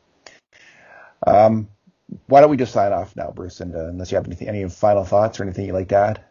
Um, 1.27 1.69
why 2.27 2.41
don't 2.41 2.51
we 2.51 2.57
just 2.57 2.73
sign 2.73 2.93
off 2.93 3.17
now, 3.17 3.31
Bruce? 3.31 3.61
And 3.61 3.75
uh, 3.75 3.87
unless 3.87 4.11
you 4.11 4.17
have 4.17 4.27
anything, 4.27 4.49
any 4.49 4.69
final 4.69 5.05
thoughts 5.05 5.41
or 5.41 5.45
anything 5.45 5.67
you'd 5.67 5.73
like 5.73 5.89
to 5.89 5.97
add? 5.97 6.25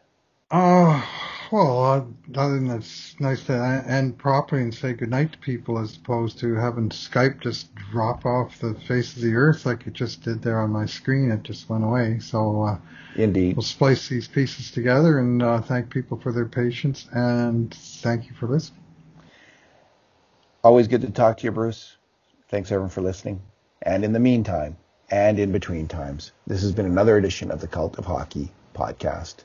Uh, 0.52 1.02
well, 1.52 1.84
uh, 1.84 2.04
other 2.40 2.56
than 2.56 2.70
it's 2.70 3.16
nice 3.20 3.44
to 3.46 3.54
end 3.88 4.18
properly 4.18 4.62
and 4.62 4.74
say 4.74 4.94
goodnight 4.94 5.34
to 5.34 5.38
people 5.40 5.78
as 5.80 5.96
opposed 5.96 6.40
to 6.40 6.56
having 6.56 6.90
Skype 6.90 7.42
just 7.42 7.74
drop 7.76 8.26
off 8.26 8.60
the 8.60 8.74
face 8.74 9.16
of 9.16 9.22
the 9.22 9.36
earth 9.36 9.66
like 9.66 9.88
it 9.88 9.94
just 9.94 10.24
did 10.24 10.42
there 10.42 10.60
on 10.60 10.72
my 10.72 10.86
screen. 10.86 11.32
It 11.32 11.44
just 11.44 11.70
went 11.70 11.84
away. 11.84 12.20
So, 12.20 12.64
uh, 12.64 12.78
indeed, 13.16 13.56
we'll 13.56 13.64
splice 13.64 14.08
these 14.08 14.28
pieces 14.28 14.72
together 14.72 15.20
and 15.20 15.42
uh, 15.42 15.62
thank 15.62 15.90
people 15.90 16.20
for 16.20 16.32
their 16.32 16.46
patience 16.46 17.08
and 17.12 17.74
thank 17.74 18.28
you 18.28 18.34
for 18.36 18.48
listening. 18.48 18.82
Always 20.64 20.88
good 20.88 21.02
to 21.02 21.12
talk 21.12 21.38
to 21.38 21.44
you, 21.44 21.52
Bruce. 21.52 21.98
Thanks 22.50 22.72
everyone 22.72 22.90
for 22.90 23.02
listening. 23.02 23.42
And 23.82 24.06
in 24.06 24.14
the 24.14 24.20
meantime, 24.20 24.78
and 25.10 25.38
in 25.38 25.52
between 25.52 25.88
times. 25.88 26.32
This 26.48 26.62
has 26.64 26.72
been 26.72 26.86
another 26.86 27.18
edition 27.18 27.52
of 27.52 27.62
the 27.62 27.68
Cult 27.68 28.00
of 28.00 28.06
Hockey 28.06 28.52
podcast. 28.74 29.44